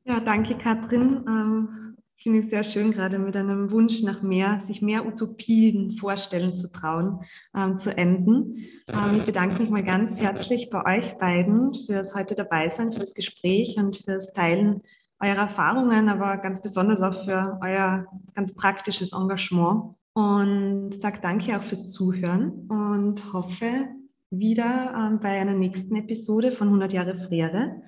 Ja, 0.05 0.19
danke 0.19 0.57
Katrin. 0.57 1.23
Ähm, 1.25 1.95
Finde 2.15 2.39
ich 2.39 2.49
sehr 2.49 2.63
schön, 2.63 2.91
gerade 2.91 3.19
mit 3.19 3.37
einem 3.37 3.71
Wunsch 3.71 4.03
nach 4.03 4.21
mehr, 4.21 4.59
sich 4.59 4.81
mehr 4.81 5.05
Utopien 5.05 5.97
vorstellen 5.97 6.57
zu 6.57 6.71
trauen, 6.71 7.23
ähm, 7.55 7.79
zu 7.79 7.95
enden. 7.95 8.67
Ähm, 8.89 9.17
ich 9.17 9.23
bedanke 9.25 9.61
mich 9.61 9.69
mal 9.69 9.83
ganz 9.83 10.19
herzlich 10.19 10.69
bei 10.69 10.99
euch 10.99 11.17
beiden 11.19 11.73
fürs 11.73 12.13
heute 12.15 12.35
dabei 12.35 12.69
sein, 12.69 12.91
fürs 12.91 13.13
Gespräch 13.13 13.77
und 13.77 13.95
fürs 13.95 14.33
Teilen 14.33 14.83
eurer 15.23 15.43
Erfahrungen, 15.43 16.09
aber 16.09 16.37
ganz 16.37 16.61
besonders 16.61 17.01
auch 17.01 17.23
für 17.25 17.59
euer 17.61 18.05
ganz 18.33 18.53
praktisches 18.53 19.13
Engagement. 19.13 19.95
Und 20.13 21.01
sage 21.01 21.19
danke 21.21 21.57
auch 21.57 21.63
fürs 21.63 21.91
Zuhören 21.91 22.67
und 22.69 23.33
hoffe 23.33 23.87
wieder 24.29 24.93
ähm, 24.95 25.19
bei 25.19 25.39
einer 25.39 25.53
nächsten 25.53 25.95
Episode 25.95 26.51
von 26.51 26.67
100 26.67 26.93
Jahre 26.93 27.15
Frere 27.15 27.81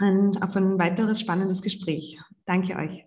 und 0.00 0.42
auf 0.42 0.56
ein 0.56 0.78
weiteres 0.78 1.20
spannendes 1.20 1.62
Gespräch. 1.62 2.18
Danke 2.46 2.76
euch. 2.76 3.04